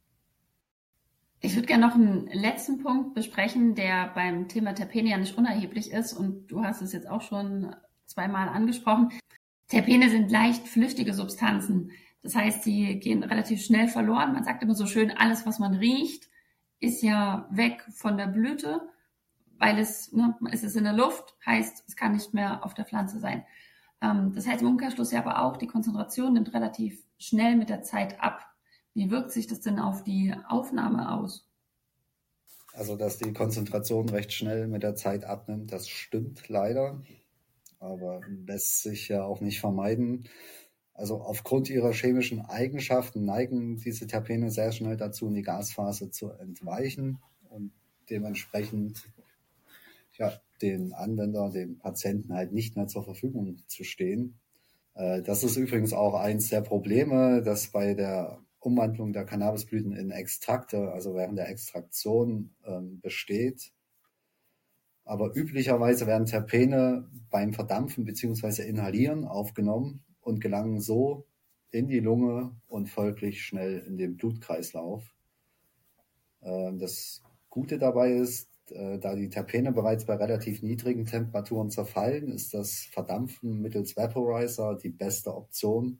Ich 1.40 1.54
würde 1.54 1.66
gerne 1.66 1.86
noch 1.86 1.94
einen 1.94 2.28
letzten 2.28 2.82
Punkt 2.82 3.14
besprechen, 3.14 3.74
der 3.74 4.10
beim 4.14 4.48
Thema 4.48 4.74
Terpene 4.74 5.10
ja 5.10 5.18
nicht 5.18 5.36
unerheblich 5.36 5.90
ist 5.92 6.14
und 6.14 6.46
du 6.46 6.62
hast 6.62 6.80
es 6.80 6.94
jetzt 6.94 7.08
auch 7.08 7.20
schon 7.20 7.76
zweimal 8.06 8.48
angesprochen. 8.48 9.10
Terpene 9.68 10.08
sind 10.08 10.30
leicht 10.30 10.66
flüchtige 10.66 11.12
Substanzen. 11.12 11.90
Das 12.22 12.34
heißt, 12.34 12.62
sie 12.62 12.98
gehen 12.98 13.22
relativ 13.22 13.62
schnell 13.62 13.88
verloren. 13.88 14.32
Man 14.32 14.44
sagt 14.44 14.62
immer 14.62 14.74
so 14.74 14.86
schön, 14.86 15.10
alles, 15.10 15.46
was 15.46 15.58
man 15.58 15.74
riecht, 15.74 16.28
ist 16.80 17.02
ja 17.02 17.48
weg 17.50 17.84
von 17.92 18.16
der 18.16 18.26
Blüte, 18.26 18.80
weil 19.58 19.78
es, 19.78 20.12
ne, 20.12 20.36
es 20.50 20.62
ist 20.62 20.76
in 20.76 20.84
der 20.84 20.92
Luft, 20.92 21.36
heißt, 21.44 21.84
es 21.86 21.96
kann 21.96 22.12
nicht 22.12 22.34
mehr 22.34 22.64
auf 22.64 22.74
der 22.74 22.84
Pflanze 22.84 23.18
sein. 23.18 23.44
Ähm, 24.02 24.32
das 24.34 24.46
heißt 24.46 24.62
im 24.62 24.68
Umkehrschluss 24.68 25.12
ja 25.12 25.20
aber 25.20 25.42
auch, 25.42 25.56
die 25.56 25.66
Konzentration 25.66 26.34
nimmt 26.34 26.52
relativ 26.52 27.02
schnell 27.18 27.56
mit 27.56 27.70
der 27.70 27.82
Zeit 27.82 28.20
ab. 28.20 28.44
Wie 28.94 29.10
wirkt 29.10 29.30
sich 29.30 29.46
das 29.46 29.60
denn 29.60 29.78
auf 29.78 30.04
die 30.04 30.34
Aufnahme 30.48 31.12
aus? 31.12 31.48
Also, 32.72 32.96
dass 32.96 33.16
die 33.16 33.32
Konzentration 33.32 34.08
recht 34.10 34.32
schnell 34.32 34.66
mit 34.66 34.82
der 34.82 34.94
Zeit 34.94 35.24
abnimmt, 35.24 35.72
das 35.72 35.88
stimmt 35.88 36.48
leider, 36.48 37.02
aber 37.78 38.20
lässt 38.46 38.82
sich 38.82 39.08
ja 39.08 39.24
auch 39.24 39.40
nicht 39.40 39.60
vermeiden. 39.60 40.28
Also 40.96 41.20
aufgrund 41.20 41.68
ihrer 41.68 41.92
chemischen 41.92 42.40
Eigenschaften 42.40 43.26
neigen 43.26 43.76
diese 43.76 44.06
Terpene 44.06 44.50
sehr 44.50 44.72
schnell 44.72 44.96
dazu, 44.96 45.28
in 45.28 45.34
die 45.34 45.42
Gasphase 45.42 46.10
zu 46.10 46.30
entweichen 46.30 47.18
und 47.50 47.72
dementsprechend 48.08 49.06
ja, 50.16 50.32
den 50.62 50.94
Anwender, 50.94 51.50
dem 51.50 51.76
Patienten 51.76 52.32
halt 52.32 52.52
nicht 52.52 52.76
mehr 52.76 52.86
zur 52.86 53.04
Verfügung 53.04 53.58
zu 53.66 53.84
stehen. 53.84 54.38
Äh, 54.94 55.20
das 55.20 55.44
ist 55.44 55.58
übrigens 55.58 55.92
auch 55.92 56.14
eins 56.14 56.48
der 56.48 56.62
Probleme, 56.62 57.42
dass 57.42 57.68
bei 57.68 57.92
der 57.92 58.38
Umwandlung 58.58 59.12
der 59.12 59.26
Cannabisblüten 59.26 59.92
in 59.92 60.10
Extrakte, 60.10 60.92
also 60.92 61.14
während 61.14 61.36
der 61.36 61.50
Extraktion 61.50 62.54
ähm, 62.64 63.00
besteht. 63.02 63.70
Aber 65.04 65.36
üblicherweise 65.36 66.06
werden 66.06 66.26
Terpene 66.26 67.06
beim 67.30 67.52
Verdampfen 67.52 68.06
bzw. 68.06 68.62
Inhalieren 68.62 69.26
aufgenommen 69.26 70.05
und 70.26 70.40
gelangen 70.40 70.80
so 70.80 71.24
in 71.70 71.86
die 71.86 72.00
Lunge 72.00 72.56
und 72.66 72.88
folglich 72.88 73.44
schnell 73.44 73.78
in 73.86 73.96
den 73.96 74.16
Blutkreislauf. 74.16 75.14
Ähm, 76.42 76.80
das 76.80 77.22
Gute 77.48 77.78
dabei 77.78 78.12
ist, 78.12 78.50
äh, 78.70 78.98
da 78.98 79.14
die 79.14 79.28
Terpene 79.28 79.70
bereits 79.70 80.04
bei 80.04 80.16
relativ 80.16 80.62
niedrigen 80.62 81.06
Temperaturen 81.06 81.70
zerfallen, 81.70 82.32
ist 82.32 82.54
das 82.54 82.88
Verdampfen 82.90 83.62
mittels 83.62 83.96
Vaporizer 83.96 84.74
die 84.74 84.90
beste 84.90 85.32
Option, 85.32 85.98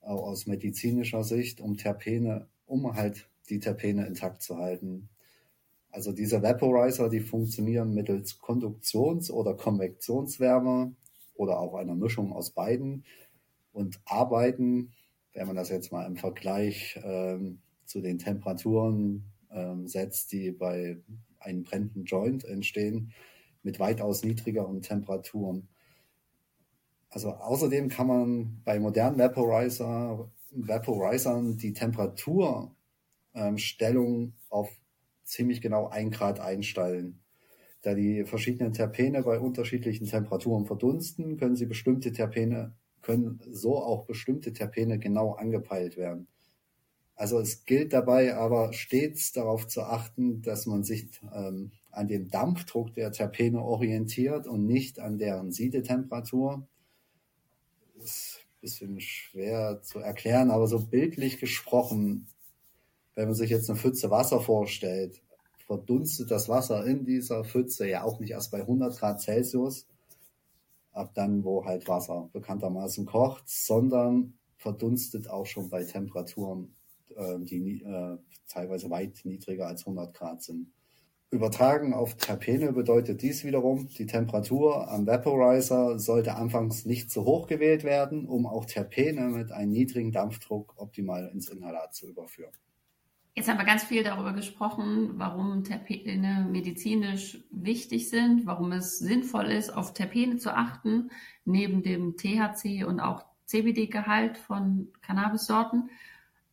auch 0.00 0.22
aus 0.22 0.46
medizinischer 0.46 1.24
Sicht, 1.24 1.60
um 1.60 1.76
Terpene, 1.76 2.46
um 2.66 2.94
halt 2.94 3.28
die 3.50 3.58
Terpene 3.58 4.06
intakt 4.06 4.42
zu 4.42 4.58
halten. 4.58 5.08
Also 5.90 6.12
diese 6.12 6.40
Vaporizer, 6.40 7.08
die 7.08 7.20
funktionieren 7.20 7.94
mittels 7.94 8.38
Konduktions- 8.40 9.32
oder 9.32 9.54
Konvektionswärme 9.54 10.94
oder 11.38 11.58
auch 11.60 11.74
einer 11.74 11.94
Mischung 11.94 12.32
aus 12.32 12.50
beiden 12.50 13.04
und 13.72 14.00
arbeiten, 14.04 14.92
wenn 15.32 15.46
man 15.46 15.56
das 15.56 15.70
jetzt 15.70 15.92
mal 15.92 16.04
im 16.04 16.16
Vergleich 16.16 17.00
ähm, 17.02 17.60
zu 17.84 18.00
den 18.00 18.18
Temperaturen 18.18 19.24
ähm, 19.50 19.86
setzt, 19.86 20.32
die 20.32 20.50
bei 20.50 20.98
einen 21.38 21.62
brennenden 21.62 22.04
Joint 22.04 22.44
entstehen 22.44 23.12
mit 23.62 23.78
weitaus 23.78 24.24
niedrigeren 24.24 24.82
Temperaturen. 24.82 25.68
Also 27.10 27.30
außerdem 27.30 27.88
kann 27.88 28.08
man 28.08 28.60
bei 28.64 28.80
modernen 28.80 29.18
Vaporizer, 29.18 30.30
Vaporizern 30.50 31.56
die 31.56 31.72
Temperaturstellung 31.72 32.74
ähm, 33.34 34.32
auf 34.48 34.70
ziemlich 35.22 35.60
genau 35.60 35.88
ein 35.88 36.10
Grad 36.10 36.40
einstellen. 36.40 37.20
Da 37.88 37.94
die 37.94 38.26
verschiedenen 38.26 38.74
Terpene 38.74 39.22
bei 39.22 39.38
unterschiedlichen 39.40 40.06
Temperaturen 40.06 40.66
verdunsten, 40.66 41.38
können 41.38 41.56
sie 41.56 41.64
bestimmte 41.64 42.12
Terpene, 42.12 42.74
können 43.00 43.40
so 43.50 43.78
auch 43.78 44.04
bestimmte 44.04 44.52
Terpene 44.52 44.98
genau 44.98 45.32
angepeilt 45.32 45.96
werden. 45.96 46.26
Also 47.16 47.38
es 47.38 47.64
gilt 47.64 47.94
dabei 47.94 48.36
aber 48.36 48.74
stets 48.74 49.32
darauf 49.32 49.66
zu 49.68 49.80
achten, 49.84 50.42
dass 50.42 50.66
man 50.66 50.84
sich 50.84 51.08
ähm, 51.34 51.72
an 51.90 52.08
dem 52.08 52.28
Dampfdruck 52.28 52.92
der 52.92 53.10
Terpene 53.10 53.62
orientiert 53.62 54.46
und 54.46 54.66
nicht 54.66 55.00
an 55.00 55.16
deren 55.16 55.50
Siedetemperatur. 55.50 56.68
Das 57.96 58.04
ist 58.04 58.40
ein 58.50 58.60
bisschen 58.60 59.00
schwer 59.00 59.80
zu 59.80 60.00
erklären, 60.00 60.50
aber 60.50 60.66
so 60.66 60.84
bildlich 60.84 61.38
gesprochen, 61.38 62.26
wenn 63.14 63.28
man 63.28 63.34
sich 63.34 63.48
jetzt 63.48 63.70
eine 63.70 63.78
Pfütze 63.78 64.10
Wasser 64.10 64.42
vorstellt, 64.42 65.22
verdunstet 65.68 66.30
das 66.30 66.48
Wasser 66.48 66.84
in 66.86 67.04
dieser 67.04 67.44
Pfütze 67.44 67.86
ja 67.86 68.02
auch 68.02 68.18
nicht 68.18 68.30
erst 68.30 68.50
bei 68.50 68.62
100 68.62 68.98
Grad 68.98 69.20
Celsius, 69.20 69.86
ab 70.92 71.12
dann, 71.14 71.44
wo 71.44 71.64
halt 71.64 71.86
Wasser 71.86 72.30
bekanntermaßen 72.32 73.04
kocht, 73.04 73.44
sondern 73.46 74.32
verdunstet 74.56 75.28
auch 75.28 75.46
schon 75.46 75.68
bei 75.68 75.84
Temperaturen 75.84 76.74
äh, 77.14 77.38
die 77.38 77.82
äh, 77.82 78.16
teilweise 78.48 78.88
weit 78.90 79.20
niedriger 79.24 79.68
als 79.68 79.82
100 79.82 80.14
Grad 80.14 80.42
sind. 80.42 80.72
Übertragen 81.30 81.92
auf 81.92 82.16
Terpene 82.16 82.72
bedeutet 82.72 83.20
dies 83.20 83.44
wiederum, 83.44 83.88
die 83.88 84.06
Temperatur 84.06 84.90
am 84.90 85.06
Vaporizer 85.06 85.98
sollte 85.98 86.36
anfangs 86.36 86.86
nicht 86.86 87.10
zu 87.10 87.26
hoch 87.26 87.46
gewählt 87.46 87.84
werden, 87.84 88.26
um 88.26 88.46
auch 88.46 88.64
Terpene 88.64 89.28
mit 89.28 89.52
einem 89.52 89.72
niedrigen 89.72 90.12
Dampfdruck 90.12 90.72
optimal 90.78 91.28
ins 91.28 91.50
Inhalat 91.50 91.94
zu 91.94 92.08
überführen. 92.08 92.54
Jetzt 93.38 93.48
haben 93.48 93.58
wir 93.58 93.64
ganz 93.64 93.84
viel 93.84 94.02
darüber 94.02 94.32
gesprochen, 94.32 95.12
warum 95.14 95.62
Terpene 95.62 96.44
medizinisch 96.50 97.38
wichtig 97.52 98.10
sind, 98.10 98.46
warum 98.46 98.72
es 98.72 98.98
sinnvoll 98.98 99.44
ist, 99.44 99.70
auf 99.70 99.94
Terpene 99.94 100.38
zu 100.38 100.56
achten, 100.56 101.12
neben 101.44 101.84
dem 101.84 102.16
THC 102.16 102.82
und 102.84 102.98
auch 102.98 103.24
CBD-Gehalt 103.44 104.38
von 104.38 104.88
Cannabissorten. 105.02 105.88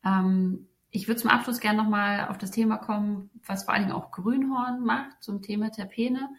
Ähm, 0.06 0.68
ich 0.92 1.08
würde 1.08 1.20
zum 1.20 1.32
Abschluss 1.32 1.60
gerne 1.60 1.82
nochmal 1.82 2.28
auf 2.28 2.38
das 2.38 2.52
Thema 2.52 2.78
kommen, 2.78 3.32
was 3.44 3.64
vor 3.64 3.74
allen 3.74 3.86
Dingen 3.86 3.96
auch 3.96 4.12
Grünhorn 4.12 4.86
macht 4.86 5.24
zum 5.24 5.42
Thema 5.42 5.72
Terpene. 5.72 6.30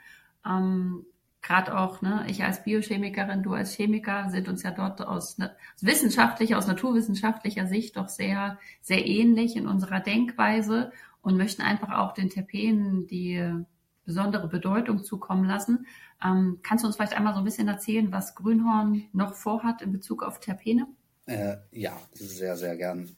Ähm, 0.47 1.07
Gerade 1.47 1.79
auch, 1.79 2.03
ne, 2.03 2.25
ich 2.29 2.43
als 2.43 2.65
Biochemikerin, 2.65 3.45
du 3.45 3.53
als 3.53 3.73
Chemiker 3.75 4.31
sind 4.31 4.49
uns 4.49 4.65
ja 4.65 4.73
dort 4.73 5.01
aus, 5.01 5.39
ne, 5.39 5.55
wissenschaftlicher, 5.81 6.59
aus 6.59 6.67
naturwissenschaftlicher 6.67 7.69
Sicht 7.69 7.97
doch 7.97 8.09
sehr, 8.09 8.59
sehr 8.81 9.07
ähnlich 9.07 9.55
in 9.55 9.69
unserer 9.69 10.01
Denkweise 10.01 10.91
und 11.23 11.37
möchten 11.37 11.63
einfach 11.63 11.91
auch 11.99 12.15
den 12.15 12.31
Terpenen 12.31 13.07
die 13.07 13.65
besondere 14.05 14.49
Bedeutung 14.49 15.05
zukommen 15.05 15.45
lassen. 15.45 15.87
Ähm, 16.25 16.59
kannst 16.65 16.83
du 16.83 16.87
uns 16.87 16.97
vielleicht 16.97 17.17
einmal 17.17 17.35
so 17.35 17.41
ein 17.41 17.45
bisschen 17.45 17.69
erzählen, 17.69 18.11
was 18.11 18.35
Grünhorn 18.35 19.05
noch 19.13 19.35
vorhat 19.35 19.83
in 19.83 19.93
Bezug 19.93 20.25
auf 20.25 20.41
Terpene? 20.41 20.89
Äh, 21.27 21.59
ja, 21.71 21.97
sehr, 22.15 22.57
sehr 22.57 22.77
gern. 22.77 23.15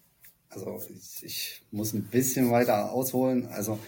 Also 0.51 0.81
ich, 0.91 1.23
ich 1.25 1.62
muss 1.71 1.95
ein 1.95 2.05
bisschen 2.05 2.51
weiter 2.51 2.91
ausholen. 2.93 3.47
Also 3.47 3.79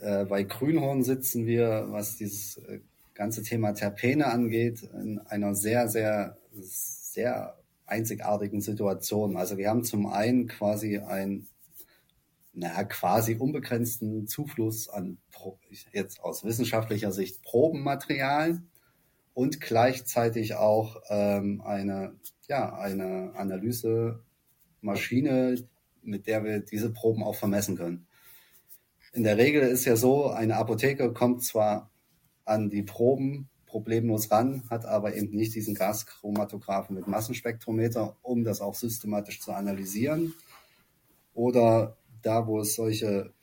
äh, 0.00 0.26
bei 0.26 0.42
Grünhorn 0.42 1.02
sitzen 1.02 1.46
wir, 1.46 1.86
was 1.88 2.16
dieses 2.16 2.58
äh, 2.58 2.80
ganze 3.16 3.42
Thema 3.42 3.72
Terpene 3.72 4.26
angeht, 4.26 4.82
in 4.82 5.18
einer 5.18 5.54
sehr, 5.54 5.88
sehr, 5.88 6.36
sehr 6.52 7.58
einzigartigen 7.86 8.60
Situationen. 8.60 9.36
Also 9.36 9.58
wir 9.58 9.68
haben 9.68 9.84
zum 9.84 10.06
einen 10.06 10.46
quasi 10.46 10.98
ein 10.98 11.48
naja, 12.52 12.84
quasi 12.84 13.36
unbegrenzten 13.36 14.26
Zufluss 14.26 14.88
an 14.88 15.18
jetzt 15.92 16.20
aus 16.20 16.44
wissenschaftlicher 16.44 17.12
Sicht 17.12 17.42
Probenmaterial 17.42 18.62
und 19.34 19.60
gleichzeitig 19.60 20.54
auch 20.54 21.02
ähm, 21.10 21.60
eine, 21.60 22.14
ja, 22.48 22.74
eine 22.74 23.34
Analysemaschine, 23.36 25.56
mit 26.02 26.26
der 26.26 26.44
wir 26.44 26.60
diese 26.60 26.90
Proben 26.90 27.22
auch 27.22 27.36
vermessen 27.36 27.76
können. 27.76 28.06
In 29.12 29.22
der 29.22 29.36
Regel 29.36 29.62
ist 29.62 29.84
ja 29.84 29.96
so, 29.96 30.30
eine 30.30 30.56
Apotheke 30.56 31.12
kommt 31.12 31.44
zwar 31.44 31.90
an 32.46 32.70
die 32.70 32.82
Proben 32.82 33.50
problemlos 33.66 34.30
ran, 34.30 34.62
hat 34.70 34.86
aber 34.86 35.14
eben 35.14 35.36
nicht 35.36 35.54
diesen 35.54 35.74
Gaschromatographen 35.74 36.96
mit 36.96 37.08
Massenspektrometer, 37.08 38.16
um 38.22 38.44
das 38.44 38.62
auch 38.62 38.74
systematisch 38.74 39.40
zu 39.40 39.52
analysieren. 39.52 40.32
Oder 41.34 41.98
da, 42.22 42.46
wo 42.46 42.60
es 42.60 42.74
solche 42.74 43.34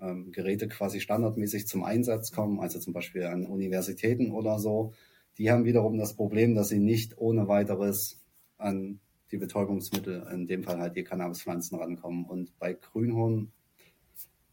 ähm, 0.00 0.30
Geräte 0.30 0.68
quasi 0.68 1.00
standardmäßig 1.00 1.66
zum 1.66 1.82
Einsatz 1.82 2.30
kommen, 2.30 2.60
also 2.60 2.78
zum 2.78 2.92
Beispiel 2.92 3.24
an 3.24 3.46
Universitäten 3.46 4.30
oder 4.30 4.58
so, 4.60 4.92
die 5.38 5.50
haben 5.50 5.64
wiederum 5.64 5.98
das 5.98 6.14
Problem, 6.14 6.54
dass 6.54 6.68
sie 6.68 6.78
nicht 6.78 7.18
ohne 7.18 7.48
weiteres 7.48 8.20
an 8.58 9.00
die 9.32 9.38
Betäubungsmittel, 9.38 10.28
in 10.32 10.46
dem 10.46 10.62
Fall 10.62 10.78
halt 10.78 10.94
die 10.94 11.04
Cannabispflanzen 11.04 11.78
rankommen. 11.78 12.26
Und 12.26 12.56
bei 12.58 12.74
Grünhorn 12.74 13.50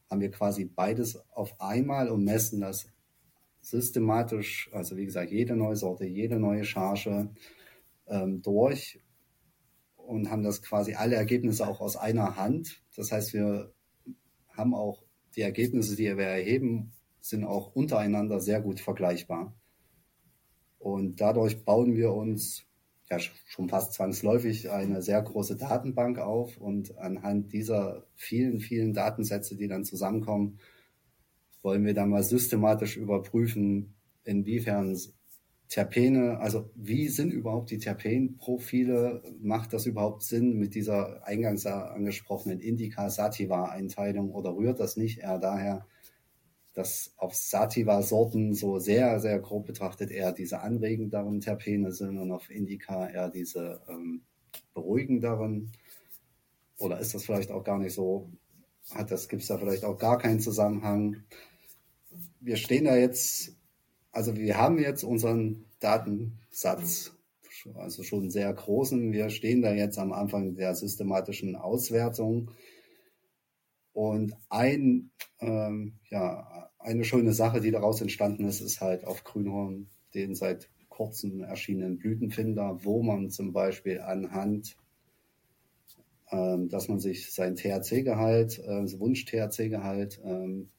haben 0.10 0.22
wir 0.22 0.32
quasi 0.32 0.66
beides 0.66 1.22
auf 1.32 1.60
einmal 1.60 2.10
und 2.10 2.24
messen 2.24 2.62
das 2.62 2.88
systematisch, 3.70 4.70
also 4.74 4.98
wie 4.98 5.06
gesagt, 5.06 5.32
jede 5.32 5.56
neue 5.56 5.76
Sorte, 5.76 6.06
jede 6.06 6.40
neue 6.40 6.64
Charge 6.64 7.30
ähm, 8.08 8.42
durch 8.42 9.00
und 9.96 10.30
haben 10.30 10.44
das 10.44 10.62
quasi 10.62 10.96
alle 10.96 11.16
Ergebnisse 11.16 11.68
auch 11.68 11.82
aus 11.82 11.96
einer 11.96 12.36
Hand. 12.36 12.82
Das 12.96 13.12
heißt, 13.12 13.34
wir 13.34 13.74
haben 14.50 14.74
auch 14.74 15.04
die 15.36 15.42
Ergebnisse, 15.42 15.96
die 15.96 16.06
wir 16.06 16.26
erheben, 16.26 16.94
sind 17.22 17.44
auch 17.44 17.76
untereinander 17.76 18.40
sehr 18.40 18.62
gut 18.62 18.80
vergleichbar. 18.80 19.54
Und 20.80 21.22
dadurch 21.22 21.64
bauen 21.64 21.96
wir 21.96 22.14
uns 22.14 22.66
ja 23.10 23.20
schon 23.20 23.70
fast 23.70 23.94
zwangsläufig 23.94 24.70
eine 24.72 25.02
sehr 25.02 25.22
große 25.22 25.58
Datenbank 25.58 26.20
auf 26.20 26.58
und 26.58 26.98
anhand 26.98 27.54
dieser 27.54 28.06
vielen, 28.16 28.60
vielen 28.60 28.94
Datensätze, 28.94 29.56
die 29.58 29.68
dann 29.68 29.84
zusammenkommen, 29.84 30.60
wollen 31.62 31.86
wir 31.86 31.94
dann 31.94 32.10
mal 32.10 32.24
systematisch 32.24 32.98
überprüfen, 32.98 33.96
inwiefern 34.24 34.96
Terpene, 35.70 36.40
also 36.40 36.72
wie 36.74 37.10
sind 37.10 37.32
überhaupt 37.32 37.70
die 37.70 37.78
Terpenprofile? 37.78 39.22
Macht 39.40 39.72
das 39.72 39.86
überhaupt 39.86 40.24
Sinn 40.24 40.58
mit 40.58 40.74
dieser 40.74 41.26
eingangs 41.28 41.68
angesprochenen 41.68 42.60
Indica-Sativa-Einteilung 42.60 44.32
oder 44.32 44.56
rührt 44.56 44.80
das 44.80 44.98
nicht 44.98 45.20
eher 45.20 45.38
daher, 45.38 45.86
dass 46.74 47.14
auf 47.18 47.36
Sativa-Sorten 47.36 48.56
so 48.56 48.80
sehr, 48.80 49.20
sehr 49.20 49.38
grob 49.40 49.68
betrachtet 49.68 50.10
eher 50.10 50.32
diese 50.32 50.62
anregenderen 50.62 51.40
Terpene 51.40 51.92
sind 51.92 52.18
und 52.18 52.32
auf 52.32 52.50
Indica 52.50 53.08
eher 53.08 53.30
diese 53.30 53.82
ähm, 53.88 54.24
beruhigenderen? 54.74 55.72
Oder 56.80 57.00
ist 57.00 57.14
das 57.14 57.26
vielleicht 57.26 57.52
auch 57.52 57.64
gar 57.64 57.78
nicht 57.78 57.94
so? 57.94 58.32
Hat 58.96 59.12
das, 59.12 59.30
gibt 59.30 59.44
es 59.44 59.50
da 59.50 59.60
vielleicht 59.60 59.86
auch 59.86 60.00
gar 60.00 60.18
keinen 60.18 60.40
Zusammenhang? 60.40 61.18
Wir 62.40 62.56
stehen 62.56 62.86
da 62.86 62.96
jetzt, 62.96 63.56
also 64.12 64.36
wir 64.36 64.58
haben 64.58 64.80
jetzt 64.80 65.04
unseren 65.04 65.66
Datensatz, 65.80 67.12
also 67.76 68.04
schon 68.04 68.30
sehr 68.30 68.54
großen. 68.54 69.12
Wir 69.12 69.30
stehen 69.30 69.62
da 69.62 69.74
jetzt 69.74 69.98
am 69.98 70.14
Anfang 70.14 70.56
der 70.56 70.76
systematischen 70.76 71.56
Auswertung. 71.56 72.52
Und 73.94 74.34
ein, 74.50 75.12
ähm, 75.40 75.94
ja, 76.10 76.70
eine 76.80 77.04
schöne 77.04 77.34
Sache, 77.34 77.60
die 77.60 77.72
daraus 77.72 78.02
entstanden 78.02 78.46
ist, 78.46 78.62
ist 78.62 78.82
halt 78.82 79.06
auf 79.06 79.24
Grünhorn 79.24 79.90
den 80.14 80.36
seit 80.36 80.70
kurzem 80.88 81.44
erschienenen 81.44 81.98
Blütenfinder, 81.98 82.84
wo 82.84 83.02
man 83.04 83.30
zum 83.30 83.54
Beispiel 83.54 84.02
anhand, 84.02 84.78
ähm, 86.32 86.70
dass 86.70 86.88
man 86.88 87.00
sich 87.00 87.32
sein 87.32 87.56
THC-Gehalt, 87.56 88.60
äh, 88.60 89.00
Wunsch-THC-Gehalt 89.00 90.20
ähm, 90.24 90.70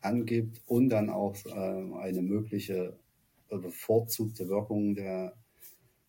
angibt 0.00 0.62
und 0.66 0.88
dann 0.88 1.10
auch 1.10 1.36
äh, 1.46 1.50
eine 1.50 2.22
mögliche 2.22 2.98
bevorzugte 3.48 4.48
Wirkung 4.48 4.94
der 4.94 5.34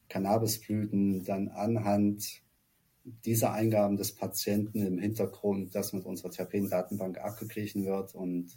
Cannabisblüten 0.10 1.24
dann 1.24 1.48
anhand 1.48 2.44
dieser 3.26 3.54
Eingaben 3.54 3.98
des 3.98 4.14
Patienten 4.14 4.86
im 4.86 5.00
Hintergrund, 5.00 5.74
das 5.74 5.94
mit 5.94 6.06
unserer 6.06 6.30
Terpen-Datenbank 6.32 7.18
abgeglichen 7.18 7.86
wird 7.86 8.14
und 8.14 8.56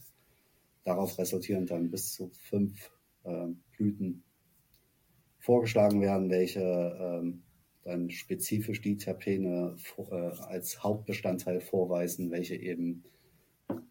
darauf 0.82 1.18
resultierend 1.18 1.70
dann 1.70 1.90
bis 1.90 2.12
zu 2.12 2.30
fünf 2.34 2.90
äh, 3.24 3.46
Blüten 3.76 4.22
vorgeschlagen 5.38 6.00
werden, 6.00 6.30
welche 6.30 6.60
ähm, 6.60 7.42
dann 7.82 8.10
spezifisch 8.10 8.80
die 8.80 8.96
Terpene 8.96 9.76
äh, 9.98 10.14
als 10.14 10.82
Hauptbestandteil 10.82 11.60
vorweisen, 11.60 12.30
welche 12.30 12.56
eben 12.56 13.04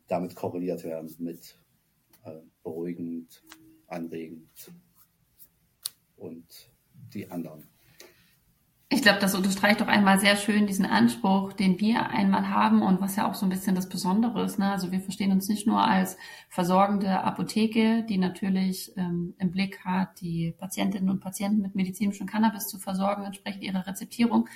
damit 0.07 0.35
korreliert 0.35 0.83
werden 0.83 1.13
mit 1.19 1.57
äh, 2.23 2.39
beruhigend, 2.63 3.43
anregend 3.87 4.71
und 6.15 6.45
die 7.13 7.29
anderen. 7.29 7.67
Ich 8.93 9.01
glaube, 9.01 9.19
das 9.19 9.33
unterstreicht 9.33 9.81
doch 9.81 9.87
einmal 9.87 10.19
sehr 10.19 10.35
schön 10.35 10.67
diesen 10.67 10.85
Anspruch, 10.85 11.53
den 11.53 11.79
wir 11.79 12.11
einmal 12.11 12.49
haben 12.49 12.83
und 12.83 13.01
was 13.01 13.15
ja 13.15 13.27
auch 13.27 13.33
so 13.33 13.43
ein 13.43 13.49
bisschen 13.49 13.73
das 13.73 13.89
Besondere 13.89 14.43
ist. 14.43 14.59
Ne? 14.59 14.71
Also 14.71 14.91
wir 14.91 14.99
verstehen 14.99 15.31
uns 15.31 15.49
nicht 15.49 15.65
nur 15.65 15.83
als 15.83 16.15
versorgende 16.47 17.21
Apotheke, 17.23 18.05
die 18.07 18.19
natürlich 18.19 18.93
ähm, 18.95 19.33
im 19.39 19.49
Blick 19.49 19.83
hat, 19.83 20.21
die 20.21 20.53
Patientinnen 20.59 21.09
und 21.09 21.21
Patienten 21.21 21.63
mit 21.63 21.73
medizinischem 21.73 22.27
Cannabis 22.27 22.67
zu 22.67 22.77
versorgen, 22.77 23.23
entsprechend 23.23 23.63
ihrer 23.63 23.87
Rezeptierung, 23.87 24.47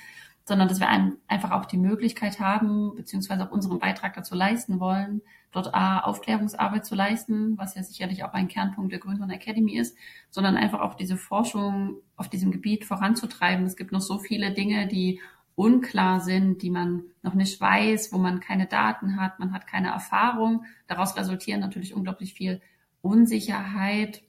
sondern 0.47 0.69
dass 0.69 0.79
wir 0.79 0.87
einfach 1.27 1.51
auch 1.51 1.65
die 1.65 1.77
Möglichkeit 1.77 2.39
haben, 2.39 2.95
beziehungsweise 2.95 3.45
auch 3.45 3.51
unseren 3.51 3.79
Beitrag 3.79 4.13
dazu 4.13 4.33
leisten 4.33 4.79
wollen, 4.79 5.21
dort 5.51 5.73
A, 5.73 5.99
Aufklärungsarbeit 5.99 6.85
zu 6.85 6.95
leisten, 6.95 7.57
was 7.57 7.75
ja 7.75 7.83
sicherlich 7.83 8.23
auch 8.23 8.31
ein 8.31 8.47
Kernpunkt 8.47 8.93
der 8.93 8.99
Grünhorn 8.99 9.29
Academy 9.29 9.77
ist, 9.77 9.97
sondern 10.29 10.55
einfach 10.55 10.79
auch 10.79 10.95
diese 10.95 11.17
Forschung 11.17 11.97
auf 12.15 12.29
diesem 12.29 12.51
Gebiet 12.51 12.85
voranzutreiben. 12.85 13.65
Es 13.65 13.75
gibt 13.75 13.91
noch 13.91 13.99
so 13.99 14.19
viele 14.19 14.53
Dinge, 14.53 14.87
die 14.87 15.19
unklar 15.55 16.21
sind, 16.21 16.61
die 16.61 16.69
man 16.69 17.03
noch 17.23 17.33
nicht 17.33 17.59
weiß, 17.59 18.13
wo 18.13 18.17
man 18.17 18.39
keine 18.39 18.67
Daten 18.67 19.19
hat, 19.19 19.39
man 19.39 19.51
hat 19.51 19.67
keine 19.67 19.89
Erfahrung. 19.89 20.63
Daraus 20.87 21.17
resultieren 21.17 21.59
natürlich 21.59 21.93
unglaublich 21.93 22.33
viel 22.33 22.61
Unsicherheit 23.01 24.23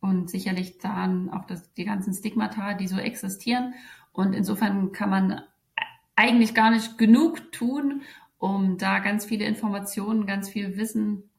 und 0.00 0.30
sicherlich 0.30 0.78
dann 0.78 1.30
auch 1.30 1.44
das, 1.44 1.72
die 1.74 1.84
ganzen 1.84 2.12
Stigmata, 2.12 2.74
die 2.74 2.88
so 2.88 2.98
existieren. 2.98 3.74
Und 4.12 4.34
insofern 4.34 4.90
kann 4.90 5.10
man 5.10 5.42
eigentlich 6.20 6.54
gar 6.54 6.70
nicht 6.70 6.98
genug 6.98 7.50
tun, 7.50 8.02
um 8.36 8.76
da 8.76 8.98
ganz 8.98 9.24
viele 9.24 9.46
Informationen, 9.46 10.26
ganz 10.26 10.50
viel 10.50 10.76
Wissen 10.76 11.30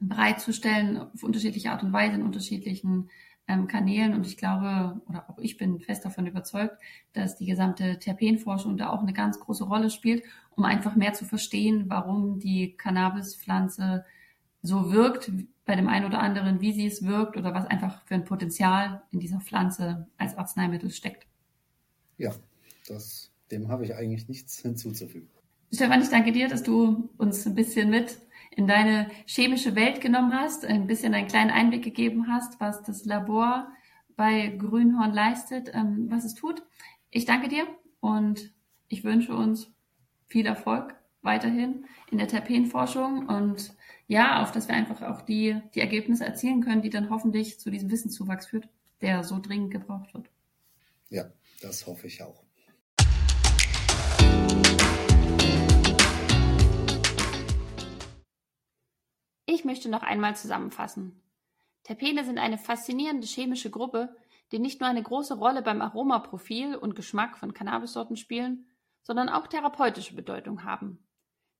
bereitzustellen 0.00 0.98
auf 0.98 1.22
unterschiedliche 1.22 1.70
Art 1.70 1.82
und 1.82 1.94
Weise 1.94 2.16
in 2.16 2.22
unterschiedlichen 2.22 3.08
ähm, 3.48 3.66
Kanälen. 3.68 4.12
Und 4.12 4.26
ich 4.26 4.36
glaube, 4.36 5.00
oder 5.08 5.30
auch 5.30 5.38
ich 5.38 5.56
bin 5.56 5.80
fest 5.80 6.04
davon 6.04 6.26
überzeugt, 6.26 6.76
dass 7.14 7.36
die 7.36 7.46
gesamte 7.46 7.98
Terpenforschung 7.98 8.76
da 8.76 8.90
auch 8.90 9.00
eine 9.00 9.14
ganz 9.14 9.40
große 9.40 9.64
Rolle 9.64 9.88
spielt, 9.88 10.22
um 10.50 10.64
einfach 10.64 10.94
mehr 10.94 11.14
zu 11.14 11.24
verstehen, 11.24 11.86
warum 11.88 12.38
die 12.38 12.76
Cannabispflanze 12.76 14.04
so 14.60 14.92
wirkt 14.92 15.32
bei 15.64 15.74
dem 15.74 15.88
einen 15.88 16.04
oder 16.04 16.20
anderen, 16.20 16.60
wie 16.60 16.72
sie 16.72 16.86
es 16.86 17.02
wirkt 17.02 17.38
oder 17.38 17.54
was 17.54 17.66
einfach 17.66 18.02
für 18.04 18.14
ein 18.14 18.24
Potenzial 18.24 19.02
in 19.10 19.20
dieser 19.20 19.40
Pflanze 19.40 20.06
als 20.18 20.36
Arzneimittel 20.36 20.90
steckt. 20.90 21.26
Ja, 22.18 22.34
das 22.86 23.30
dem 23.50 23.68
habe 23.68 23.84
ich 23.84 23.94
eigentlich 23.94 24.28
nichts 24.28 24.58
hinzuzufügen. 24.62 25.28
Stefan, 25.72 26.00
ich 26.00 26.08
danke 26.08 26.32
dir, 26.32 26.48
dass 26.48 26.62
du 26.62 27.10
uns 27.18 27.46
ein 27.46 27.54
bisschen 27.54 27.90
mit 27.90 28.18
in 28.56 28.66
deine 28.66 29.08
chemische 29.26 29.76
Welt 29.76 30.00
genommen 30.00 30.32
hast, 30.32 30.64
ein 30.64 30.86
bisschen 30.86 31.14
einen 31.14 31.28
kleinen 31.28 31.50
Einblick 31.50 31.84
gegeben 31.84 32.26
hast, 32.28 32.58
was 32.60 32.82
das 32.82 33.04
Labor 33.04 33.70
bei 34.16 34.48
Grünhorn 34.48 35.12
leistet, 35.12 35.70
ähm, 35.74 36.06
was 36.10 36.24
es 36.24 36.34
tut. 36.34 36.62
Ich 37.10 37.24
danke 37.24 37.48
dir 37.48 37.66
und 38.00 38.52
ich 38.88 39.04
wünsche 39.04 39.34
uns 39.34 39.70
viel 40.26 40.46
Erfolg 40.46 40.94
weiterhin 41.22 41.84
in 42.10 42.18
der 42.18 42.28
Terpenforschung 42.28 43.26
und 43.26 43.74
ja, 44.06 44.42
auf 44.42 44.50
dass 44.52 44.68
wir 44.68 44.74
einfach 44.74 45.02
auch 45.02 45.20
die, 45.20 45.60
die 45.74 45.80
Ergebnisse 45.80 46.24
erzielen 46.24 46.62
können, 46.62 46.82
die 46.82 46.90
dann 46.90 47.10
hoffentlich 47.10 47.60
zu 47.60 47.70
diesem 47.70 47.90
Wissenszuwachs 47.90 48.46
führt, 48.46 48.68
der 49.02 49.22
so 49.22 49.38
dringend 49.38 49.70
gebraucht 49.70 50.12
wird. 50.14 50.30
Ja, 51.10 51.30
das 51.60 51.86
hoffe 51.86 52.06
ich 52.06 52.22
auch. 52.22 52.42
Ich 59.50 59.64
möchte 59.64 59.88
noch 59.88 60.02
einmal 60.02 60.36
zusammenfassen. 60.36 61.22
Terpene 61.82 62.22
sind 62.22 62.36
eine 62.36 62.58
faszinierende 62.58 63.26
chemische 63.26 63.70
Gruppe, 63.70 64.14
die 64.52 64.58
nicht 64.58 64.78
nur 64.78 64.90
eine 64.90 65.02
große 65.02 65.38
Rolle 65.38 65.62
beim 65.62 65.80
Aromaprofil 65.80 66.76
und 66.76 66.94
Geschmack 66.94 67.38
von 67.38 67.54
Cannabissorten 67.54 68.18
spielen, 68.18 68.66
sondern 69.02 69.30
auch 69.30 69.46
therapeutische 69.46 70.14
Bedeutung 70.14 70.64
haben. 70.64 71.08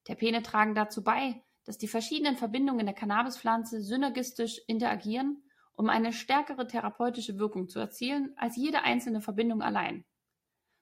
Terpene 0.05 0.42
tragen 0.42 0.74
dazu 0.74 1.03
bei, 1.03 1.42
dass 1.64 1.79
die 1.79 1.88
verschiedenen 1.88 2.37
Verbindungen 2.37 2.85
der 2.85 2.94
Cannabispflanze 2.94 3.81
synergistisch 3.81 4.61
interagieren, 4.66 5.42
um 5.74 5.88
eine 5.88 6.12
stärkere 6.12 6.66
therapeutische 6.66 7.38
Wirkung 7.38 7.70
zu 7.70 7.79
erzielen 7.79 8.35
als 8.37 8.57
jede 8.57 8.83
einzelne 8.83 9.22
Verbindung 9.22 9.62
allein. 9.62 10.05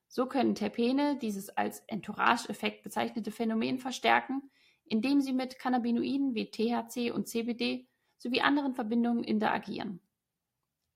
So 0.09 0.27
können 0.27 0.57
Terpene 0.57 1.17
dieses 1.19 1.51
als 1.51 1.85
Entourage-Effekt 1.87 2.83
bezeichnete 2.83 3.31
Phänomen 3.31 3.79
verstärken, 3.79 4.51
indem 4.89 5.21
sie 5.21 5.33
mit 5.33 5.59
Cannabinoiden 5.59 6.35
wie 6.35 6.51
THC 6.51 7.13
und 7.13 7.29
CBD 7.29 7.87
sowie 8.19 8.41
anderen 8.41 8.75
Verbindungen 8.75 9.25
interagieren. 9.25 10.01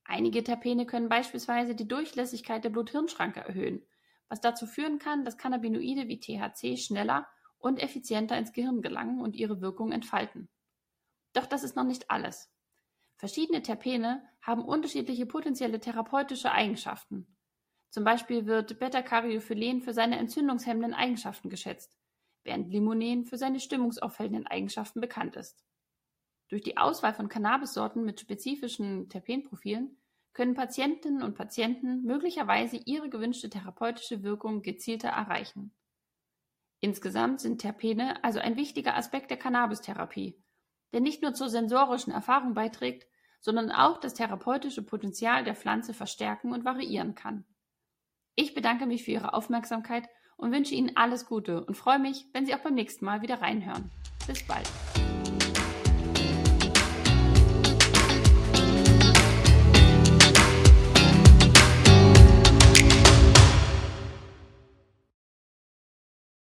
Einige 0.04 0.42
Terpene 0.42 0.86
können 0.86 1.08
beispielsweise 1.08 1.74
die 1.74 1.86
Durchlässigkeit 1.86 2.64
der 2.64 2.70
Blut-Hirn-Schranke 2.70 3.40
erhöhen, 3.40 3.82
was 4.28 4.40
dazu 4.40 4.66
führen 4.66 4.98
kann, 4.98 5.24
dass 5.24 5.38
Cannabinoide 5.38 6.08
wie 6.08 6.18
THC 6.18 6.76
schneller 6.76 7.28
und 7.58 7.82
effizienter 7.82 8.36
ins 8.38 8.52
Gehirn 8.52 8.82
gelangen 8.82 9.20
und 9.20 9.36
ihre 9.36 9.60
Wirkung 9.60 9.92
entfalten. 9.92 10.48
Doch 11.32 11.46
das 11.46 11.62
ist 11.62 11.76
noch 11.76 11.84
nicht 11.84 12.10
alles. 12.10 12.50
Verschiedene 13.16 13.62
Terpene 13.62 14.22
haben 14.40 14.64
unterschiedliche 14.64 15.26
potenzielle 15.26 15.78
therapeutische 15.78 16.50
Eigenschaften. 16.50 17.36
Zum 17.90 18.02
Beispiel 18.02 18.46
wird 18.46 18.78
Beta-Cariophylen 18.78 19.82
für 19.82 19.92
seine 19.92 20.18
entzündungshemmenden 20.18 20.94
Eigenschaften 20.94 21.50
geschätzt, 21.50 21.99
während 22.44 22.72
Limonen 22.72 23.24
für 23.24 23.36
seine 23.36 23.60
stimmungsaufhellenden 23.60 24.46
Eigenschaften 24.46 25.00
bekannt 25.00 25.36
ist. 25.36 25.64
Durch 26.48 26.62
die 26.62 26.76
Auswahl 26.76 27.14
von 27.14 27.28
Cannabissorten 27.28 28.04
mit 28.04 28.20
spezifischen 28.20 29.08
Terpenprofilen 29.08 29.96
können 30.32 30.54
Patientinnen 30.54 31.22
und 31.22 31.34
Patienten 31.34 32.02
möglicherweise 32.02 32.80
ihre 32.84 33.08
gewünschte 33.08 33.50
therapeutische 33.50 34.22
Wirkung 34.22 34.62
gezielter 34.62 35.08
erreichen. 35.08 35.72
Insgesamt 36.80 37.40
sind 37.40 37.60
Terpene 37.60 38.22
also 38.24 38.40
ein 38.40 38.56
wichtiger 38.56 38.96
Aspekt 38.96 39.30
der 39.30 39.36
Cannabistherapie, 39.36 40.42
der 40.92 41.00
nicht 41.00 41.22
nur 41.22 41.34
zur 41.34 41.48
sensorischen 41.48 42.12
Erfahrung 42.12 42.54
beiträgt, 42.54 43.06
sondern 43.40 43.70
auch 43.70 43.98
das 43.98 44.14
therapeutische 44.14 44.82
Potenzial 44.82 45.44
der 45.44 45.54
Pflanze 45.54 45.94
verstärken 45.94 46.52
und 46.52 46.64
variieren 46.64 47.14
kann. 47.14 47.44
Ich 48.34 48.54
bedanke 48.54 48.86
mich 48.86 49.04
für 49.04 49.12
Ihre 49.12 49.34
Aufmerksamkeit 49.34 50.08
und 50.40 50.52
wünsche 50.52 50.74
Ihnen 50.74 50.96
alles 50.96 51.26
Gute 51.26 51.64
und 51.64 51.76
freue 51.76 51.98
mich, 51.98 52.26
wenn 52.32 52.46
Sie 52.46 52.54
auch 52.54 52.60
beim 52.60 52.74
nächsten 52.74 53.04
Mal 53.04 53.22
wieder 53.22 53.40
reinhören. 53.40 53.90
Bis 54.26 54.42
bald. 54.42 54.68